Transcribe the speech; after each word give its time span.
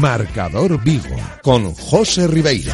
Marcador 0.00 0.82
Vigo 0.82 1.16
con 1.42 1.72
José 1.74 2.26
Ribeiro. 2.26 2.72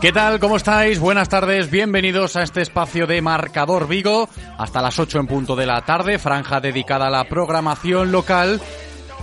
¿Qué 0.00 0.12
tal? 0.12 0.38
¿Cómo 0.38 0.56
estáis? 0.56 0.98
Buenas 0.98 1.28
tardes, 1.28 1.70
bienvenidos 1.70 2.36
a 2.36 2.42
este 2.42 2.62
espacio 2.62 3.06
de 3.06 3.20
Marcador 3.20 3.88
Vigo, 3.88 4.28
hasta 4.56 4.80
las 4.80 4.98
8 4.98 5.18
en 5.20 5.26
punto 5.26 5.56
de 5.56 5.66
la 5.66 5.82
tarde, 5.82 6.18
franja 6.18 6.60
dedicada 6.60 7.08
a 7.08 7.10
la 7.10 7.24
programación 7.24 8.12
local. 8.12 8.60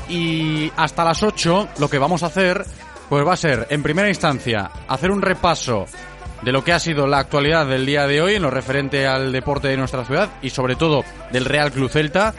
Y 0.10 0.72
hasta 0.76 1.04
las 1.04 1.24
8 1.24 1.70
lo 1.80 1.90
que 1.90 1.98
vamos 1.98 2.22
a 2.24 2.28
hacer, 2.28 2.66
pues 3.10 3.26
va 3.26 3.34
a 3.34 3.38
ser, 3.38 3.68
en 3.70 3.82
primera 3.82 4.10
instancia, 4.10 4.70
hacer 4.88 5.10
un 5.10 5.22
repaso 5.22 5.86
de 6.44 6.52
lo 6.52 6.64
que 6.64 6.74
ha 6.74 6.80
sido 6.80 7.08
la 7.08 7.20
actualidad 7.20 7.66
del 7.66 7.86
día 7.86 8.06
de 8.06 8.22
hoy 8.22 8.36
en 8.36 8.44
lo 8.44 8.52
referente 8.52 9.08
al 9.08 9.32
deporte 9.32 9.70
de 9.70 9.78
nuestra 9.78 10.06
ciudad 10.06 10.30
y 10.42 10.52
sobre 10.52 10.76
todo 10.76 11.04
del 11.32 11.46
Real 11.46 11.72
Club 11.72 11.90
Celta 11.90 12.36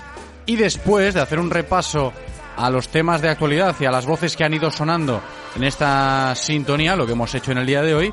y 0.47 0.57
después 0.57 1.15
de 1.15 1.21
hacer 1.21 1.39
un 1.39 1.51
repaso 1.51 2.13
a 2.57 2.71
los 2.71 2.89
temas 2.89 3.21
de 3.21 3.29
actualidad 3.29 3.77
y 3.79 3.85
a 3.85 3.91
las 3.91 4.07
voces 4.07 4.37
que 4.37 4.45
han 4.45 4.55
ido 4.55 4.71
sonando 4.71 5.21
en 5.55 5.65
esta 5.65 6.35
sintonía, 6.35 6.97
lo 6.97 7.07
que 7.07 7.13
hemos 7.13 7.35
hecho 7.35 7.53
en 7.53 7.59
el 7.59 7.67
día 7.67 7.83
de 7.83 7.95
hoy, 7.95 8.13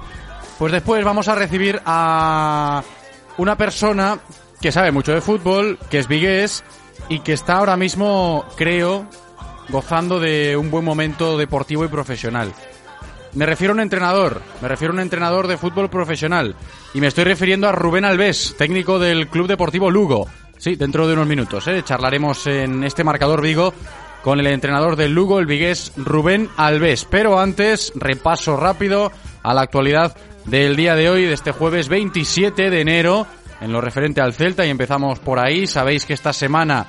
pues 0.58 0.72
después 0.72 1.04
vamos 1.06 1.28
a 1.28 1.36
recibir 1.36 1.82
a 1.86 2.84
una 3.38 3.58
persona 3.58 4.20
que 4.60 4.72
sabe 4.72 4.92
mucho 4.92 5.14
de 5.14 5.22
fútbol, 5.22 5.80
que 5.90 6.00
es 6.00 6.08
vigués 6.08 6.64
y 7.10 7.20
que 7.20 7.34
está 7.34 7.58
ahora 7.58 7.78
mismo, 7.78 8.46
creo, 8.56 9.08
gozando 9.70 10.20
de 10.20 10.58
un 10.58 10.70
buen 10.70 10.86
momento 10.86 11.38
deportivo 11.38 11.86
y 11.86 11.88
profesional. 11.88 12.54
Me 13.34 13.46
refiero 13.46 13.74
a 13.74 13.76
un 13.76 13.80
entrenador, 13.80 14.42
me 14.62 14.68
refiero 14.68 14.94
a 14.94 14.96
un 14.96 15.00
entrenador 15.00 15.48
de 15.48 15.58
fútbol 15.58 15.90
profesional 15.90 16.56
y 16.94 17.02
me 17.02 17.08
estoy 17.08 17.24
refiriendo 17.24 17.68
a 17.68 17.72
Rubén 17.72 18.06
Alves, 18.06 18.56
técnico 18.58 19.00
del 19.00 19.28
Club 19.28 19.48
Deportivo 19.48 19.90
Lugo. 19.90 20.28
Sí, 20.64 20.78
dentro 20.78 21.06
de 21.06 21.14
unos 21.14 21.28
minutos. 21.28 21.68
¿eh? 21.68 21.84
Charlaremos 21.84 22.48
en 22.48 22.86
este 22.86 23.04
marcador 23.04 23.42
Vigo 23.42 23.74
con 24.22 24.40
el 24.40 24.48
entrenador 24.48 24.96
del 24.96 25.12
Lugo, 25.12 25.40
el 25.40 25.46
vigués 25.46 25.92
Rubén 25.98 26.48
Alves. 26.56 27.04
Pero 27.04 27.38
antes, 27.38 27.92
repaso 27.96 28.56
rápido 28.56 29.12
a 29.44 29.54
la 29.54 29.60
actualidad 29.60 30.16
del 30.46 30.78
día 30.78 30.96
de 30.96 31.10
hoy, 31.10 31.26
de 31.26 31.34
este 31.34 31.52
jueves 31.52 31.90
27 31.90 32.70
de 32.70 32.80
enero, 32.80 33.28
en 33.60 33.74
lo 33.74 33.82
referente 33.82 34.22
al 34.22 34.32
Celta, 34.32 34.66
y 34.66 34.70
empezamos 34.70 35.20
por 35.20 35.38
ahí. 35.38 35.68
Sabéis 35.68 36.06
que 36.06 36.14
esta 36.14 36.32
semana, 36.32 36.88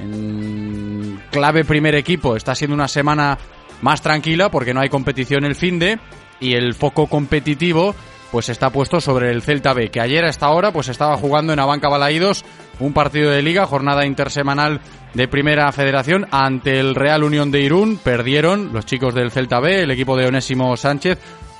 en 0.00 1.22
clave 1.30 1.66
primer 1.66 1.94
equipo, 1.94 2.34
está 2.34 2.54
siendo 2.54 2.74
una 2.74 2.88
semana 2.88 3.36
más 3.82 4.00
tranquila 4.00 4.50
porque 4.50 4.72
no 4.72 4.80
hay 4.80 4.88
competición 4.88 5.44
el 5.44 5.54
fin 5.54 5.78
de, 5.78 5.98
y 6.40 6.54
el 6.54 6.72
foco 6.72 7.08
competitivo 7.08 7.94
pues 8.32 8.48
está 8.48 8.70
puesto 8.70 8.98
sobre 8.98 9.30
el 9.30 9.42
Celta 9.42 9.74
B, 9.74 9.90
que 9.90 10.00
ayer 10.00 10.24
a 10.24 10.30
esta 10.30 10.48
hora 10.48 10.72
pues 10.72 10.88
estaba 10.88 11.18
jugando 11.18 11.52
en 11.52 11.60
Abanca 11.60 11.90
Balaídos 11.90 12.46
un 12.84 12.92
partido 12.92 13.30
de 13.30 13.42
liga, 13.42 13.66
jornada 13.66 14.06
intersemanal 14.06 14.80
de 15.14 15.28
Primera 15.28 15.70
Federación 15.72 16.26
ante 16.30 16.80
el 16.80 16.94
Real 16.94 17.22
Unión 17.22 17.50
de 17.50 17.60
Irún. 17.60 17.98
Perdieron 18.02 18.72
los 18.72 18.86
chicos 18.86 19.14
del 19.14 19.30
Celta 19.30 19.60
B, 19.60 19.82
el 19.82 19.90
equipo 19.90 20.16
de 20.16 20.26
Onésimo 20.26 20.76
Sánchez, 20.76 21.18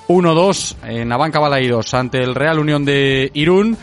1-2 0.08 0.76
en 0.84 1.12
Abanca 1.12 1.38
Balaídos 1.38 1.94
ante 1.94 2.18
el 2.18 2.34
Real 2.34 2.58
Unión 2.58 2.84
de 2.84 3.30
Irún 3.34 3.76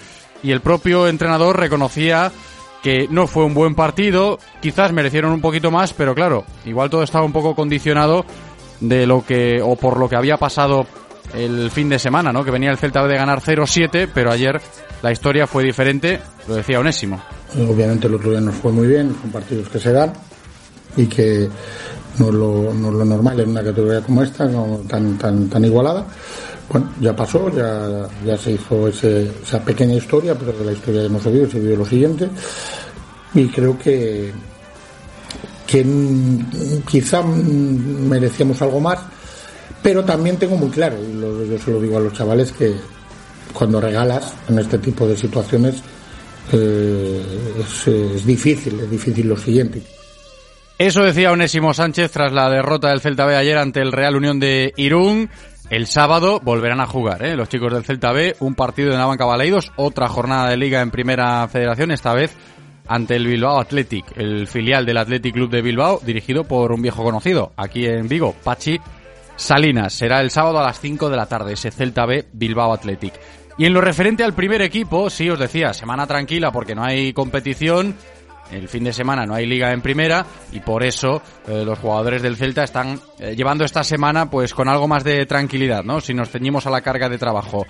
y 0.43 0.51
el 0.51 0.61
propio 0.61 1.07
entrenador 1.07 1.59
reconocía 1.59 2.31
que 2.81 3.07
no 3.09 3.27
fue 3.27 3.43
un 3.43 3.53
buen 3.53 3.75
partido, 3.75 4.39
quizás 4.61 4.93
merecieron 4.93 5.33
un 5.33 5.41
poquito 5.41 5.69
más, 5.69 5.93
pero 5.93 6.15
claro, 6.15 6.45
igual 6.65 6.89
todo 6.89 7.03
estaba 7.03 7.25
un 7.25 7.33
poco 7.33 7.55
condicionado 7.55 8.25
de 8.79 9.05
lo 9.05 9.25
que 9.25 9.61
o 9.61 9.75
por 9.75 9.97
lo 9.97 10.07
que 10.07 10.15
había 10.15 10.37
pasado 10.37 10.87
el 11.33 11.69
fin 11.71 11.89
de 11.89 11.99
semana, 11.99 12.31
¿no? 12.31 12.43
Que 12.43 12.51
venía 12.51 12.71
el 12.71 12.77
Celta 12.77 13.05
de 13.05 13.15
ganar 13.15 13.41
0-7, 13.41 14.09
pero 14.13 14.31
ayer 14.31 14.59
la 15.01 15.11
historia 15.11 15.47
fue 15.47 15.63
diferente, 15.63 16.19
lo 16.47 16.55
decía 16.55 16.79
Onésimo. 16.79 17.21
Obviamente 17.55 18.07
el 18.07 18.15
otro 18.15 18.31
día 18.31 18.41
nos 18.41 18.55
fue 18.55 18.71
muy 18.71 18.87
bien, 18.87 19.15
son 19.21 19.31
partidos 19.31 19.69
que 19.69 19.79
se 19.79 19.91
dan 19.91 20.13
y 20.97 21.07
que 21.07 21.49
no 22.17 22.27
es 22.27 22.33
lo, 22.33 22.73
no 22.73 22.91
lo 22.91 23.05
normal 23.05 23.39
en 23.39 23.49
una 23.49 23.63
categoría 23.63 24.01
como 24.01 24.23
esta, 24.23 24.49
tan, 24.87 25.17
tan, 25.17 25.49
tan 25.49 25.65
igualada. 25.65 26.05
Bueno, 26.69 26.91
ya 26.99 27.15
pasó, 27.15 27.49
ya, 27.49 28.07
ya 28.23 28.37
se 28.37 28.51
hizo 28.51 28.87
ese, 28.87 29.31
esa 29.43 29.63
pequeña 29.63 29.95
historia, 29.95 30.35
pero 30.35 30.51
de 30.53 30.65
la 30.65 30.71
historia 30.71 31.01
se 31.19 31.31
vio, 31.31 31.49
se 31.49 31.59
vio 31.59 31.75
lo 31.75 31.85
siguiente. 31.85 32.29
Y 33.33 33.47
creo 33.47 33.77
que, 33.77 34.31
que 35.65 35.85
quizá 36.87 37.23
merecíamos 37.23 38.61
algo 38.61 38.79
más 38.79 38.99
pero 39.81 40.03
también 40.03 40.37
tengo 40.37 40.57
muy 40.57 40.69
claro, 40.69 40.97
y 41.01 41.49
yo 41.49 41.57
se 41.57 41.71
lo 41.71 41.81
digo 41.81 41.97
a 41.97 42.01
los 42.01 42.13
chavales, 42.13 42.51
que 42.51 42.75
cuando 43.53 43.81
regalas 43.81 44.33
en 44.47 44.59
este 44.59 44.77
tipo 44.77 45.07
de 45.07 45.17
situaciones 45.17 45.81
eh, 46.51 47.21
es, 47.59 48.25
difícil, 48.25 48.79
es 48.79 48.89
difícil 48.89 49.27
lo 49.27 49.37
siguiente. 49.37 49.81
Eso 50.77 51.03
decía 51.03 51.31
Onésimo 51.31 51.73
Sánchez 51.73 52.11
tras 52.11 52.31
la 52.31 52.49
derrota 52.49 52.89
del 52.89 53.01
Celta 53.01 53.25
B 53.25 53.35
ayer 53.35 53.57
ante 53.57 53.81
el 53.81 53.91
Real 53.91 54.15
Unión 54.15 54.39
de 54.39 54.73
Irún. 54.77 55.29
El 55.69 55.85
sábado 55.87 56.39
volverán 56.41 56.79
a 56.79 56.87
jugar, 56.87 57.23
¿eh? 57.23 57.35
los 57.35 57.49
chicos 57.49 57.71
del 57.71 57.83
Celta 57.83 58.11
B, 58.11 58.35
un 58.39 58.55
partido 58.55 58.91
de 58.91 58.97
Navanca 58.97 59.25
Baleidos, 59.25 59.71
otra 59.75 60.07
jornada 60.07 60.49
de 60.49 60.57
liga 60.57 60.81
en 60.81 60.89
Primera 60.89 61.47
Federación, 61.47 61.91
esta 61.91 62.13
vez 62.13 62.35
ante 62.87 63.15
el 63.15 63.27
Bilbao 63.27 63.59
Athletic, 63.59 64.17
el 64.17 64.47
filial 64.47 64.83
del 64.83 64.97
Athletic 64.97 65.33
Club 65.33 65.51
de 65.51 65.61
Bilbao, 65.61 66.01
dirigido 66.03 66.43
por 66.43 66.71
un 66.71 66.81
viejo 66.81 67.03
conocido, 67.03 67.51
aquí 67.55 67.85
en 67.85 68.07
Vigo, 68.07 68.33
Pachi 68.43 68.79
Salinas. 69.39 69.93
Será 69.93 70.19
el 70.19 70.31
sábado 70.31 70.59
a 70.59 70.63
las 70.63 70.79
5 70.79 71.09
de 71.09 71.17
la 71.17 71.25
tarde, 71.25 71.53
ese 71.53 71.71
Celta 71.71 72.05
B 72.05 72.25
Bilbao 72.33 72.73
Athletic. 72.73 73.13
Y 73.57 73.65
en 73.65 73.73
lo 73.73 73.81
referente 73.81 74.23
al 74.23 74.33
primer 74.33 74.61
equipo, 74.61 75.09
sí, 75.09 75.29
os 75.29 75.39
decía, 75.39 75.73
semana 75.73 76.05
tranquila 76.05 76.51
porque 76.51 76.75
no 76.75 76.83
hay 76.83 77.13
competición, 77.13 77.95
el 78.51 78.67
fin 78.67 78.83
de 78.83 78.93
semana 78.93 79.25
no 79.25 79.35
hay 79.35 79.45
liga 79.45 79.71
en 79.71 79.81
primera 79.81 80.25
y 80.51 80.59
por 80.59 80.83
eso 80.83 81.21
eh, 81.47 81.63
los 81.65 81.79
jugadores 81.79 82.21
del 82.21 82.35
Celta 82.35 82.63
están 82.63 82.99
eh, 83.19 83.35
llevando 83.35 83.63
esta 83.63 83.83
semana 83.83 84.29
pues 84.29 84.53
con 84.53 84.67
algo 84.67 84.87
más 84.87 85.03
de 85.03 85.25
tranquilidad, 85.25 85.83
¿no? 85.83 86.01
Si 86.01 86.13
nos 86.13 86.29
ceñimos 86.29 86.65
a 86.65 86.71
la 86.71 86.81
carga 86.81 87.09
de 87.09 87.17
trabajo. 87.17 87.65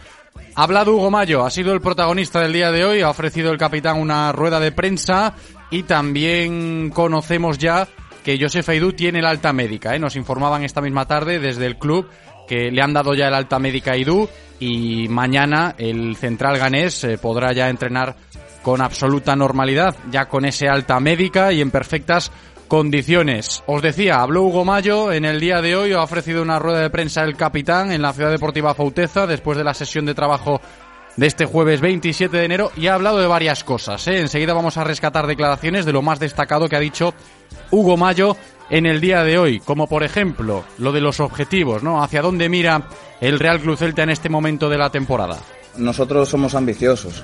Ha 0.55 0.63
hablado 0.63 0.95
Hugo 0.95 1.11
Mayo, 1.11 1.45
ha 1.45 1.49
sido 1.49 1.73
el 1.73 1.81
protagonista 1.81 2.39
del 2.39 2.53
día 2.53 2.71
de 2.71 2.85
hoy, 2.85 3.01
ha 3.01 3.09
ofrecido 3.09 3.51
el 3.51 3.57
capitán 3.57 3.99
una 3.99 4.31
rueda 4.31 4.59
de 4.59 4.71
prensa 4.71 5.33
y 5.69 5.83
también 5.83 6.91
conocemos 6.91 7.57
ya 7.57 7.88
que 8.24 8.38
Josef 8.39 8.68
Aidú 8.69 8.94
tiene 8.94 9.21
la 9.21 9.30
alta 9.30 9.54
médica. 9.54 9.95
¿eh? 9.95 10.00
Nos 10.00 10.16
informaban 10.16 10.63
esta 10.63 10.81
misma 10.81 11.06
tarde 11.06 11.39
desde 11.39 11.66
el 11.66 11.77
club 11.77 12.10
que 12.48 12.71
le 12.71 12.81
han 12.81 12.94
dado 12.94 13.13
ya 13.13 13.27
el 13.27 13.33
alta 13.33 13.60
médica 13.60 13.92
a 13.92 13.94
Aidú 13.94 14.27
y 14.60 15.07
mañana 15.07 15.75
el 15.77 16.16
central 16.16 16.57
ganés 16.57 17.04
eh, 17.04 17.18
podrá 17.18 17.54
ya 17.54 17.69
entrenar 17.69 18.16
con 18.63 18.81
absoluta 18.81 19.36
normalidad, 19.36 19.95
ya 20.12 20.25
con 20.25 20.45
ese 20.45 20.68
alta 20.68 21.00
médica 21.00 21.54
y 21.54 21.62
en 21.62 21.71
perfectas 21.71 22.31
condiciones. 22.68 23.63
Os 23.68 23.81
decía, 23.81 24.21
habló 24.21 24.44
Hugo 24.44 24.66
Mayo 24.66 25.12
en 25.12 25.25
el 25.25 25.39
día 25.39 25.62
de 25.62 25.75
hoy, 25.75 25.94
ha 25.94 26.04
ofrecido 26.04 26.42
una 26.42 26.60
rueda 26.60 26.80
de 26.81 26.89
prensa 26.89 27.24
el 27.24 27.36
capitán 27.36 27.92
en 27.92 28.01
la 28.01 28.13
Ciudad 28.13 28.31
Deportiva 28.31 28.75
Fauteza 28.75 29.27
después 29.27 29.57
de 29.57 29.63
la 29.63 29.74
sesión 29.74 30.06
de 30.06 30.13
trabajo 30.13 30.62
de 31.17 31.27
este 31.27 31.45
jueves 31.45 31.81
27 31.81 32.35
de 32.35 32.45
enero 32.45 32.71
y 32.75 32.88
ha 32.88 32.95
hablado 32.95 33.19
de 33.19 33.27
varias 33.27 33.63
cosas. 33.63 34.07
¿eh? 34.07 34.19
Enseguida 34.19 34.53
vamos 34.53 34.77
a 34.77 34.83
rescatar 34.83 35.27
declaraciones 35.27 35.85
de 35.85 35.94
lo 35.94 36.01
más 36.01 36.19
destacado 36.19 36.67
que 36.67 36.75
ha 36.75 36.79
dicho 36.79 37.13
Hugo 37.71 37.97
Mayo 37.97 38.35
en 38.69 38.85
el 38.85 39.01
día 39.01 39.23
de 39.23 39.38
hoy, 39.38 39.59
como 39.59 39.88
por 39.88 40.03
ejemplo 40.03 40.63
lo 40.77 40.91
de 40.91 41.01
los 41.01 41.19
objetivos, 41.19 41.83
¿no? 41.83 42.03
Hacia 42.03 42.21
dónde 42.21 42.50
mira 42.50 42.88
el 43.19 43.39
Real 43.39 43.59
Club 43.59 43.77
Celta 43.77 44.03
en 44.03 44.11
este 44.11 44.29
momento 44.29 44.69
de 44.69 44.77
la 44.77 44.89
temporada. 44.89 45.38
Nosotros 45.77 46.29
somos 46.29 46.56
ambiciosos, 46.56 47.23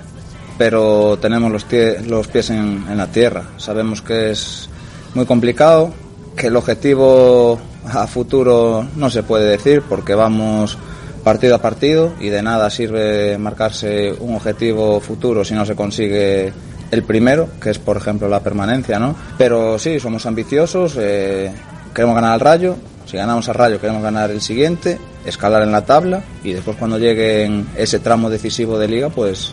pero 0.58 1.18
tenemos 1.22 1.52
los, 1.52 1.66
los 2.08 2.28
pies 2.28 2.50
en, 2.50 2.86
en 2.90 2.98
la 2.98 3.08
tierra. 3.08 3.44
Sabemos 3.58 4.02
que 4.02 4.32
es 4.32 4.70
muy 5.14 5.26
complicado, 5.26 5.94
que 6.36 6.48
el 6.48 6.56
objetivo 6.56 7.60
a 7.88 8.08
futuro 8.08 8.86
no 8.96 9.10
se 9.10 9.24
puede 9.24 9.46
decir 9.46 9.84
porque 9.88 10.16
vamos 10.16 10.78
partido 11.26 11.56
a 11.56 11.58
partido 11.58 12.14
y 12.22 12.30
de 12.30 12.44
nada 12.44 12.70
sirve 12.70 13.36
marcarse 13.40 14.14
un 14.14 14.36
objetivo 14.36 15.00
futuro 15.00 15.44
si 15.44 15.56
no 15.56 15.66
se 15.66 15.76
consigue 15.76 16.54
el 16.92 17.02
primero, 17.02 17.50
que 17.60 17.72
es 17.72 17.80
por 17.80 17.98
ejemplo 17.98 18.30
la 18.30 18.42
permanencia, 18.42 19.00
¿no? 19.00 19.16
Pero 19.36 19.80
sí, 19.80 20.00
somos 20.00 20.28
ambiciosos, 20.28 20.96
eh, 21.00 21.52
queremos 21.96 22.14
ganar 22.14 22.34
al 22.34 22.40
Rayo, 22.40 22.76
si 23.08 23.18
ganamos 23.18 23.50
al 23.50 23.56
Rayo 23.56 23.82
queremos 23.82 24.04
ganar 24.04 24.30
el 24.30 24.40
siguiente, 24.40 25.00
escalar 25.26 25.64
en 25.64 25.72
la 25.72 25.84
tabla 25.84 26.22
y 26.44 26.54
después 26.54 26.78
cuando 26.78 27.00
llegue 27.00 27.64
ese 27.76 27.98
tramo 27.98 28.30
decisivo 28.30 28.78
de 28.78 28.88
liga, 28.88 29.10
pues 29.10 29.52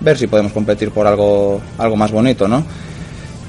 ver 0.00 0.18
si 0.18 0.26
podemos 0.26 0.50
competir 0.50 0.90
por 0.90 1.06
algo, 1.06 1.60
algo 1.78 1.94
más 1.94 2.10
bonito, 2.10 2.48
¿no? 2.48 2.64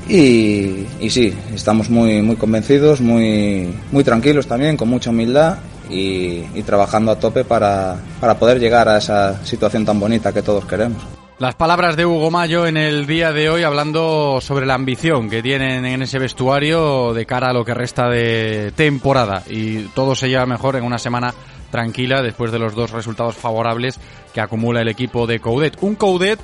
Y, 0.08 0.86
y 1.00 1.10
sí, 1.10 1.34
estamos 1.56 1.90
muy, 1.90 2.22
muy 2.22 2.36
convencidos, 2.36 3.02
muy, 3.02 3.74
muy 3.92 4.04
tranquilos 4.04 4.46
también, 4.46 4.78
con 4.78 4.90
mucha 4.90 5.10
humildad 5.10 5.58
y, 5.90 6.44
trabajando 6.64 7.12
a 7.12 7.20
tope 7.20 7.44
para, 7.44 7.98
para 8.20 8.36
poder 8.36 8.60
llegar 8.60 8.88
a 8.88 8.98
esa 8.98 9.44
situación 9.46 9.86
tan 9.86 10.00
bonita 10.00 10.34
que 10.34 10.42
todos 10.42 10.66
queremos. 10.66 11.02
Las 11.40 11.56
palabras 11.56 11.98
de 11.98 12.06
Hugo 12.06 12.32
Mayo 12.32 12.68
en 12.68 12.78
el 12.78 13.06
día 13.06 13.34
de 13.34 13.50
hoy 13.50 13.64
hablando 13.64 14.40
sobre 14.40 14.66
la 14.66 14.76
ambición 14.76 15.30
que 15.30 15.42
tienen 15.42 15.84
en 15.86 16.02
ese 16.02 16.20
vestuario 16.20 17.14
de 17.14 17.26
cara 17.26 17.50
a 17.50 17.54
lo 17.54 17.66
que 17.66 17.74
resta 17.74 18.08
de 18.08 18.72
temporada 18.76 19.44
y 19.50 19.80
todo 19.90 20.16
se 20.16 20.30
lleva 20.30 20.46
mejor 20.46 20.76
en 20.76 20.84
una 20.84 21.00
semana 21.00 21.34
tranquila 21.72 22.22
después 22.22 22.52
de 22.52 22.60
los 22.60 22.76
dos 22.76 22.92
resultados 22.92 23.36
favorables 23.36 24.00
que 24.32 24.42
acumula 24.42 24.82
el 24.82 24.88
equipo 24.88 25.26
de 25.26 25.40
Coudet. 25.40 25.76
Un 25.82 25.96
Coudet 25.96 26.40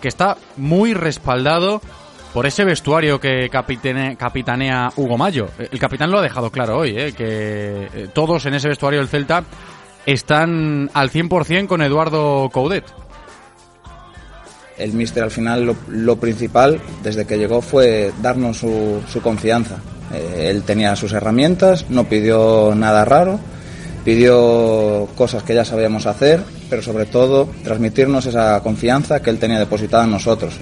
que 0.00 0.08
está 0.08 0.36
muy 0.56 0.92
respaldado 0.92 1.80
por 2.32 2.46
ese 2.46 2.64
vestuario 2.64 3.20
que 3.20 3.48
capitanea 3.50 4.92
Hugo 4.96 5.18
Mayo. 5.18 5.48
El 5.58 5.78
capitán 5.78 6.10
lo 6.10 6.18
ha 6.18 6.22
dejado 6.22 6.50
claro 6.50 6.78
hoy, 6.78 6.94
¿eh? 6.96 7.12
que 7.12 7.88
eh, 7.94 8.08
todos 8.12 8.46
en 8.46 8.54
ese 8.54 8.68
vestuario 8.68 9.00
del 9.00 9.08
Celta 9.08 9.44
están 10.06 10.90
al 10.94 11.10
100% 11.10 11.66
con 11.66 11.82
Eduardo 11.82 12.48
Coudet. 12.50 12.84
El 14.78 14.94
míster 14.94 15.22
al 15.22 15.30
final 15.30 15.76
lo, 15.88 16.16
principal 16.16 16.80
desde 17.02 17.26
que 17.26 17.36
llegó 17.36 17.60
fue 17.60 18.12
darnos 18.22 18.58
su, 18.58 19.20
confianza. 19.22 19.76
Eh, 20.12 20.48
él 20.50 20.62
tenía 20.62 20.96
sus 20.96 21.12
herramientas, 21.12 21.90
no 21.90 22.04
pidió 22.04 22.74
nada 22.74 23.04
raro, 23.04 23.38
pidió 24.04 25.08
cosas 25.14 25.42
que 25.42 25.54
ya 25.54 25.64
sabíamos 25.64 26.06
hacer, 26.06 26.42
pero 26.70 26.82
sobre 26.82 27.04
todo 27.04 27.48
transmitirnos 27.62 28.24
esa 28.26 28.60
confianza 28.62 29.20
que 29.20 29.30
él 29.30 29.38
tenía 29.38 29.58
depositada 29.58 30.04
en 30.04 30.10
nosotros. 30.10 30.54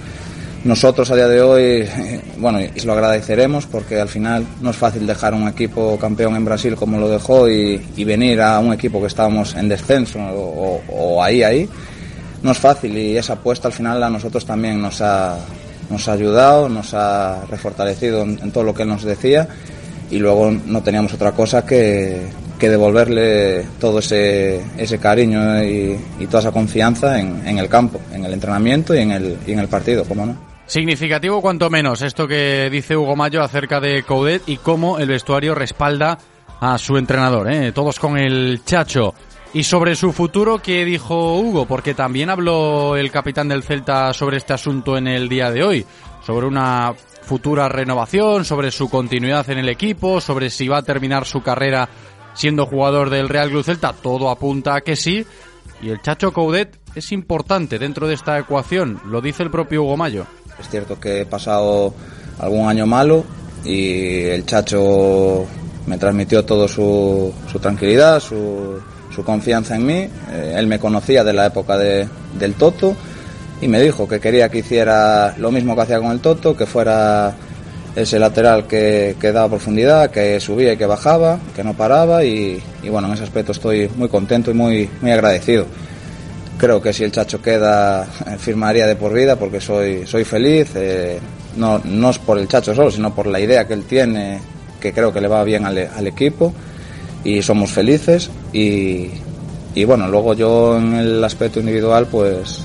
Nosotros 0.62 1.10
a 1.10 1.16
día 1.16 1.26
de 1.26 1.40
hoy, 1.40 1.88
bueno, 2.36 2.60
y 2.60 2.80
lo 2.82 2.92
agradeceremos 2.92 3.64
porque 3.64 3.98
al 3.98 4.10
final 4.10 4.44
no 4.60 4.70
es 4.70 4.76
fácil 4.76 5.06
dejar 5.06 5.32
un 5.32 5.48
equipo 5.48 5.96
campeón 5.98 6.36
en 6.36 6.44
Brasil 6.44 6.76
como 6.76 6.98
lo 6.98 7.08
dejó 7.08 7.48
y, 7.48 7.80
venir 8.04 8.42
a 8.42 8.58
un 8.58 8.74
equipo 8.74 9.00
que 9.00 9.06
estábamos 9.06 9.54
en 9.54 9.70
descenso 9.70 10.18
o, 10.18 11.22
ahí, 11.22 11.42
ahí. 11.42 11.66
No 12.42 12.52
es 12.52 12.58
fácil 12.58 12.96
y 12.98 13.16
esa 13.16 13.34
apuesta 13.34 13.68
al 13.68 13.72
final 13.72 14.02
a 14.02 14.10
nosotros 14.10 14.44
también 14.44 14.82
nos 14.82 15.00
ha, 15.00 15.38
nos 15.88 16.06
ha 16.08 16.12
ayudado, 16.12 16.68
nos 16.68 16.92
ha 16.92 17.42
refortalecido 17.46 18.22
en, 18.22 18.50
todo 18.50 18.64
lo 18.64 18.74
que 18.74 18.82
él 18.82 18.88
nos 18.90 19.02
decía 19.02 19.48
y 20.10 20.18
luego 20.18 20.50
no 20.50 20.82
teníamos 20.82 21.14
otra 21.14 21.32
cosa 21.32 21.64
que, 21.64 22.20
que 22.58 22.68
devolverle 22.68 23.64
todo 23.78 24.00
ese, 24.00 24.60
ese 24.76 24.98
cariño 24.98 25.64
y, 25.64 25.98
toda 26.26 26.40
esa 26.40 26.52
confianza 26.52 27.18
en, 27.18 27.46
en, 27.46 27.56
el 27.56 27.68
campo, 27.70 27.98
en 28.12 28.26
el 28.26 28.34
entrenamiento 28.34 28.94
y 28.94 28.98
en 28.98 29.12
el, 29.12 29.38
y 29.46 29.52
en 29.52 29.60
el 29.60 29.68
partido, 29.68 30.04
¿cómo 30.04 30.26
no? 30.26 30.49
Significativo 30.70 31.42
cuanto 31.42 31.68
menos 31.68 32.00
esto 32.00 32.28
que 32.28 32.70
dice 32.70 32.96
Hugo 32.96 33.16
Mayo 33.16 33.42
acerca 33.42 33.80
de 33.80 34.04
Coudet 34.04 34.44
y 34.46 34.58
cómo 34.58 35.00
el 35.00 35.08
vestuario 35.08 35.52
respalda 35.52 36.16
a 36.60 36.78
su 36.78 36.96
entrenador, 36.96 37.50
¿eh? 37.50 37.72
todos 37.72 37.98
con 37.98 38.16
el 38.16 38.62
chacho. 38.64 39.12
Y 39.52 39.64
sobre 39.64 39.96
su 39.96 40.12
futuro, 40.12 40.60
¿qué 40.62 40.84
dijo 40.84 41.40
Hugo? 41.40 41.66
Porque 41.66 41.92
también 41.92 42.30
habló 42.30 42.94
el 42.94 43.10
capitán 43.10 43.48
del 43.48 43.64
Celta 43.64 44.12
sobre 44.12 44.36
este 44.36 44.52
asunto 44.52 44.96
en 44.96 45.08
el 45.08 45.28
día 45.28 45.50
de 45.50 45.64
hoy, 45.64 45.84
sobre 46.24 46.46
una 46.46 46.94
futura 47.22 47.68
renovación, 47.68 48.44
sobre 48.44 48.70
su 48.70 48.88
continuidad 48.88 49.50
en 49.50 49.58
el 49.58 49.68
equipo, 49.68 50.20
sobre 50.20 50.50
si 50.50 50.68
va 50.68 50.78
a 50.78 50.82
terminar 50.82 51.26
su 51.26 51.42
carrera 51.42 51.88
siendo 52.32 52.64
jugador 52.64 53.10
del 53.10 53.28
Real 53.28 53.50
Club 53.50 53.64
Celta. 53.64 53.92
Todo 53.92 54.30
apunta 54.30 54.76
a 54.76 54.82
que 54.82 54.94
sí. 54.94 55.26
Y 55.82 55.88
el 55.88 56.00
Chacho 56.00 56.32
Coudet 56.32 56.78
es 56.94 57.10
importante 57.10 57.80
dentro 57.80 58.06
de 58.06 58.14
esta 58.14 58.38
ecuación, 58.38 59.00
lo 59.06 59.20
dice 59.20 59.42
el 59.42 59.50
propio 59.50 59.82
Hugo 59.82 59.96
Mayo. 59.96 60.26
Es 60.60 60.68
cierto 60.68 61.00
que 61.00 61.22
he 61.22 61.26
pasado 61.26 61.94
algún 62.38 62.68
año 62.68 62.86
malo 62.86 63.24
y 63.64 64.24
el 64.24 64.44
Chacho 64.44 65.46
me 65.86 65.98
transmitió 65.98 66.44
toda 66.44 66.68
su, 66.68 67.32
tranquilidad, 67.60 68.20
su, 68.20 68.80
confianza 69.24 69.76
en 69.76 69.86
mí. 69.86 70.08
Eh, 70.32 70.54
él 70.56 70.66
me 70.66 70.78
conocía 70.78 71.22
de 71.24 71.32
la 71.32 71.46
época 71.46 71.76
de, 71.76 72.08
del 72.38 72.54
Toto 72.54 72.94
y 73.60 73.68
me 73.68 73.80
dijo 73.80 74.08
que 74.08 74.18
quería 74.18 74.48
que 74.48 74.58
hiciera 74.58 75.34
lo 75.36 75.50
mismo 75.50 75.74
que 75.74 75.82
hacía 75.82 76.00
con 76.00 76.12
el 76.12 76.20
Toto, 76.20 76.56
que 76.56 76.64
fuera 76.64 77.34
ese 77.94 78.18
lateral 78.18 78.66
que, 78.66 79.14
daba 79.20 79.48
profundidad, 79.48 80.10
que 80.10 80.40
subía 80.40 80.72
y 80.72 80.76
que 80.76 80.86
bajaba, 80.86 81.38
que 81.54 81.62
no 81.64 81.74
paraba 81.74 82.24
y, 82.24 82.62
bueno, 82.88 83.08
en 83.08 83.14
ese 83.14 83.24
aspecto 83.24 83.52
estoy 83.52 83.90
muy 83.96 84.08
contento 84.08 84.50
y 84.50 84.54
muy 84.54 84.88
agradecido 85.02 85.66
creo 86.60 86.82
que 86.82 86.92
si 86.92 87.04
el 87.04 87.10
Chacho 87.10 87.40
queda, 87.40 88.02
eh, 88.26 88.36
firmaría 88.38 88.86
de 88.86 88.94
por 88.94 89.14
vida 89.14 89.36
porque 89.36 89.62
soy, 89.62 90.06
soy 90.06 90.24
feliz. 90.24 90.70
Eh, 90.74 91.18
no, 91.56 91.80
no 91.82 92.10
es 92.10 92.18
por 92.18 92.38
el 92.38 92.46
Chacho 92.46 92.74
solo, 92.74 92.90
sino 92.90 93.14
por 93.14 93.26
la 93.26 93.40
idea 93.40 93.66
que 93.66 93.72
él 93.72 93.84
tiene, 93.84 94.40
que 94.78 94.92
creo 94.92 95.10
que 95.10 95.22
le 95.22 95.28
va 95.28 95.42
bien 95.42 95.64
al, 95.64 96.06
equipo. 96.06 96.52
Y 97.24 97.40
somos 97.40 97.70
felices. 97.70 98.30
Y, 98.52 99.08
y 99.74 99.84
bueno, 99.84 100.06
luego 100.06 100.34
yo 100.34 100.76
en 100.76 100.94
el 100.96 101.24
aspecto 101.24 101.60
individual, 101.60 102.06
pues 102.10 102.60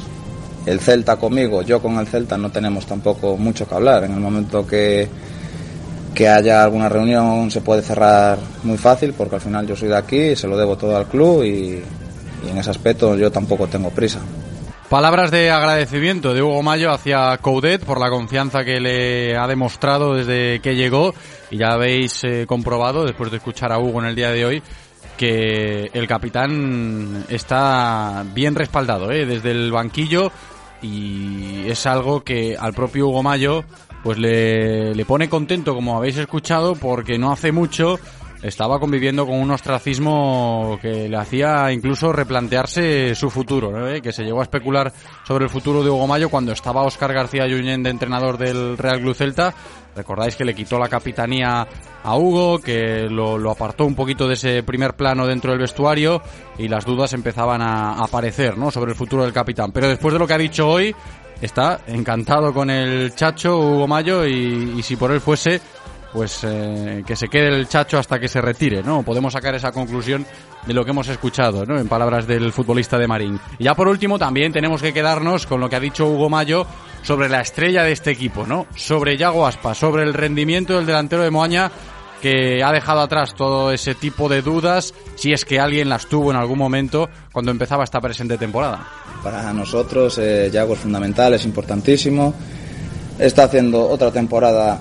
el 0.66 0.82
Celta 0.82 1.16
conmigo, 1.16 1.62
yo 1.62 1.82
con 1.82 1.98
el 1.98 2.08
Celta 2.08 2.38
no 2.38 2.52
tenemos 2.52 2.86
tampoco 2.86 3.38
mucho 3.38 3.66
que 3.66 3.76
hablar. 3.76 4.04
En 4.04 4.12
el 4.12 4.20
momento 4.20 4.68
que, 4.68 5.08
que 6.14 6.28
haya 6.28 6.66
alguna 6.66 6.90
reunión 6.90 7.50
se 7.50 7.62
puede 7.62 7.82
cerrar 7.82 8.40
muy 8.64 8.78
fácil 8.78 9.14
porque 9.14 9.36
al 9.36 9.42
final 9.42 9.66
yo 9.66 9.76
soy 9.78 9.88
de 9.88 9.98
aquí, 9.98 10.36
se 10.36 10.48
lo 10.48 10.58
debo 10.58 10.76
todo 10.76 10.98
al 10.98 11.08
club 11.08 11.44
y, 11.46 11.82
y 12.46 12.50
en 12.50 12.58
ese 12.58 12.70
aspecto 12.70 13.16
yo 13.16 13.32
tampoco 13.32 13.68
tengo 13.68 13.90
prisa. 13.90 14.20
Palabras 14.90 15.32
de 15.32 15.50
agradecimiento 15.50 16.34
de 16.34 16.44
Hugo 16.44 16.62
Mayo 16.62 16.92
hacia 16.92 17.36
Coudet 17.40 17.84
por 17.84 18.00
la 18.00 18.12
confianza 18.12 18.64
que 18.64 18.80
le 18.80 19.36
ha 19.36 19.48
demostrado 19.48 20.14
desde 20.14 20.60
que 20.60 20.76
llegó 20.76 21.16
y 21.50 21.58
ya 21.58 21.72
habéis 21.72 22.24
eh, 22.24 22.46
comprobado 22.48 23.04
después 23.04 23.32
de 23.32 23.38
escuchar 23.38 23.72
a 23.72 23.80
Hugo 23.80 24.00
en 24.02 24.10
el 24.10 24.16
día 24.16 24.30
de 24.30 24.46
hoy 24.46 24.64
que 25.18 25.90
el 25.92 26.08
capitán 26.08 27.26
está 27.30 28.24
bien 28.34 28.54
respaldado 28.54 29.12
¿eh? 29.12 29.26
desde 29.26 29.52
el 29.52 29.72
banquillo 29.72 30.32
y 30.84 31.68
es 31.68 31.88
algo 31.88 32.24
que 32.24 32.56
al 32.56 32.74
propio 32.74 33.08
Hugo 33.08 33.24
Mayo 33.24 33.64
pues 34.04 34.20
le, 34.20 34.94
le 34.94 35.06
pone 35.06 35.30
contento 35.30 35.74
como 35.74 35.98
habéis 35.98 36.18
escuchado 36.18 36.76
porque 36.76 37.18
no 37.18 37.32
hace 37.32 37.52
mucho 37.52 38.00
estaba 38.48 38.80
conviviendo 38.80 39.26
con 39.26 39.40
un 39.40 39.50
ostracismo 39.50 40.78
que 40.80 41.10
le 41.10 41.18
hacía 41.18 41.72
incluso 41.72 42.14
replantearse 42.14 43.16
su 43.16 43.32
futuro, 43.32 43.90
¿eh? 43.90 44.02
que 44.02 44.12
se 44.12 44.24
llegó 44.24 44.40
a 44.40 44.44
especular 44.44 44.94
sobre 45.28 45.46
el 45.46 45.50
futuro 45.50 45.84
de 45.84 45.90
Hugo 45.90 46.06
Mayo 46.06 46.30
cuando 46.30 46.52
estaba 46.52 46.84
Oscar 46.84 47.12
García 47.12 47.48
Yuñén 47.48 47.82
de 47.82 47.90
entrenador 47.90 48.38
del 48.38 48.78
Real 48.78 49.02
Club 49.02 49.16
Celta. 49.16 49.54
Recordáis 49.96 50.36
que 50.36 50.46
le 50.46 50.54
quitó 50.54 50.78
la 50.78 50.90
capitanía 50.90 51.68
a 52.04 52.18
Hugo, 52.18 52.60
que 52.60 53.08
lo, 53.10 53.50
apartó 53.50 53.86
un 53.86 53.96
poquito 53.96 54.28
de 54.28 54.36
ese 54.36 54.62
primer 54.62 54.94
plano 54.94 55.26
dentro 55.26 55.50
del 55.50 55.62
vestuario 55.62 56.22
y 56.60 56.68
las 56.68 56.86
dudas 56.86 57.14
empezaban 57.14 57.64
a 57.64 58.04
aparecer 58.04 58.58
¿no? 58.58 58.70
sobre 58.70 58.92
el 58.92 58.98
futuro 58.98 59.24
del 59.24 59.34
capitán. 59.34 59.72
Pero 59.72 59.88
después 59.88 60.14
de 60.14 60.20
lo 60.20 60.28
que 60.28 60.34
ha 60.34 60.38
dicho 60.38 60.70
hoy, 60.70 60.96
está 61.42 61.82
encantado 61.88 62.54
con 62.54 62.70
el 62.70 63.16
chacho 63.16 63.58
Hugo 63.58 63.88
Mayo 63.88 64.24
y 64.28 64.84
si 64.84 64.98
por 64.98 65.12
él 65.12 65.22
fuese, 65.22 65.62
pues 66.16 66.40
eh, 66.44 67.04
que 67.06 67.18
se 67.18 67.28
quede 67.28 67.50
el 67.50 67.68
chacho 67.68 68.00
hasta 68.00 68.18
que 68.18 68.30
se 68.30 68.40
retire, 68.40 68.82
¿no? 68.82 69.04
Podemos 69.04 69.34
sacar 69.34 69.54
esa 69.54 69.74
conclusión 69.74 70.26
de 70.66 70.74
lo 70.74 70.86
que 70.86 70.92
hemos 70.92 71.10
escuchado, 71.10 71.66
¿no? 71.66 71.78
En 71.78 71.90
palabras 71.90 72.26
del 72.26 72.54
futbolista 72.54 72.98
de 72.98 73.06
Marín. 73.06 73.38
Y 73.60 73.66
ya 73.66 73.76
por 73.76 73.90
último 73.90 74.18
también 74.18 74.54
tenemos 74.54 74.82
que 74.82 74.94
quedarnos 74.94 75.46
con 75.46 75.60
lo 75.60 75.70
que 75.70 75.76
ha 75.76 75.80
dicho 75.82 76.08
Hugo 76.08 76.30
Mayo 76.30 76.66
sobre 77.04 77.28
la 77.28 77.42
estrella 77.42 77.84
de 77.84 77.92
este 77.92 78.12
equipo, 78.12 78.48
¿no? 78.48 78.66
Sobre 78.76 79.18
Yago 79.18 79.46
Aspa, 79.46 79.76
sobre 79.76 80.04
el 80.04 80.14
rendimiento 80.14 80.78
del 80.78 80.86
delantero 80.86 81.22
de 81.22 81.32
Moaña 81.32 81.70
que 82.22 82.64
ha 82.64 82.72
dejado 82.72 83.02
atrás 83.02 83.36
todo 83.36 83.74
ese 83.74 83.94
tipo 83.94 84.30
de 84.30 84.42
dudas, 84.42 84.94
si 85.16 85.34
es 85.34 85.44
que 85.44 85.60
alguien 85.60 85.90
las 85.90 86.08
tuvo 86.08 86.32
en 86.32 86.38
algún 86.38 86.58
momento 86.58 87.10
cuando 87.34 87.52
empezaba 87.52 87.84
esta 87.84 88.00
presente 88.00 88.38
temporada. 88.38 88.88
Para 89.22 89.52
nosotros, 89.52 90.18
eh, 90.20 90.50
Yago 90.50 90.76
es 90.76 90.80
fundamental, 90.80 91.34
es 91.34 91.44
importantísimo. 91.44 92.34
Está 93.20 93.44
haciendo 93.44 93.90
otra 93.90 94.12
temporada 94.12 94.80